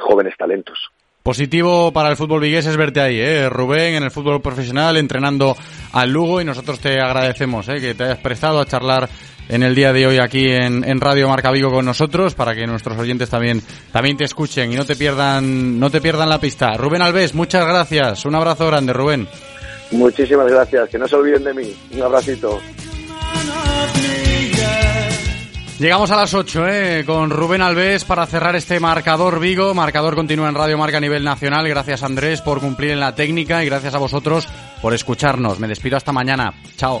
jóvenes 0.00 0.34
talentos. 0.38 0.90
Positivo 1.22 1.92
para 1.92 2.08
el 2.08 2.16
fútbol 2.16 2.40
vigués 2.40 2.64
es 2.64 2.76
verte 2.78 3.00
ahí, 3.00 3.20
¿eh? 3.20 3.48
Rubén, 3.50 3.94
en 3.94 4.04
el 4.04 4.10
fútbol 4.10 4.40
profesional, 4.40 4.96
entrenando 4.96 5.54
al 5.92 6.10
Lugo 6.10 6.40
y 6.40 6.44
nosotros 6.44 6.80
te 6.80 6.98
agradecemos 6.98 7.68
¿eh? 7.68 7.78
que 7.78 7.94
te 7.94 8.04
hayas 8.04 8.18
prestado 8.18 8.58
a 8.58 8.64
charlar 8.64 9.08
en 9.50 9.62
el 9.62 9.74
día 9.74 9.92
de 9.92 10.06
hoy 10.06 10.18
aquí 10.18 10.48
en, 10.48 10.82
en, 10.88 11.00
Radio 11.00 11.28
Marca 11.28 11.50
Vigo 11.50 11.70
con 11.70 11.84
nosotros 11.84 12.34
para 12.34 12.54
que 12.54 12.66
nuestros 12.66 12.96
oyentes 12.96 13.28
también, 13.28 13.60
también 13.92 14.16
te 14.16 14.24
escuchen 14.24 14.72
y 14.72 14.76
no 14.76 14.86
te 14.86 14.96
pierdan, 14.96 15.78
no 15.78 15.90
te 15.90 16.00
pierdan 16.00 16.28
la 16.28 16.40
pista. 16.40 16.72
Rubén 16.74 17.02
Alves, 17.02 17.34
muchas 17.34 17.66
gracias. 17.66 18.24
Un 18.24 18.36
abrazo 18.36 18.66
grande, 18.68 18.92
Rubén. 18.92 19.28
Muchísimas 19.90 20.50
gracias. 20.50 20.88
Que 20.88 20.98
no 20.98 21.06
se 21.06 21.16
olviden 21.16 21.44
de 21.44 21.54
mí. 21.54 21.76
Un 21.92 22.02
abracito. 22.02 22.60
Llegamos 25.80 26.10
a 26.10 26.16
las 26.16 26.34
8 26.34 26.68
¿eh? 26.68 27.04
con 27.06 27.30
Rubén 27.30 27.62
Alves 27.62 28.04
para 28.04 28.26
cerrar 28.26 28.54
este 28.54 28.78
marcador 28.78 29.40
Vigo. 29.40 29.72
Marcador 29.72 30.14
continúa 30.14 30.50
en 30.50 30.54
Radio 30.54 30.76
Marca 30.76 30.98
a 30.98 31.00
nivel 31.00 31.24
nacional. 31.24 31.66
Gracias 31.66 32.02
Andrés 32.02 32.42
por 32.42 32.60
cumplir 32.60 32.90
en 32.90 33.00
la 33.00 33.14
técnica 33.14 33.64
y 33.64 33.66
gracias 33.66 33.94
a 33.94 33.98
vosotros 33.98 34.46
por 34.82 34.92
escucharnos. 34.92 35.58
Me 35.58 35.68
despido 35.68 35.96
hasta 35.96 36.12
mañana. 36.12 36.52
Chao. 36.76 37.00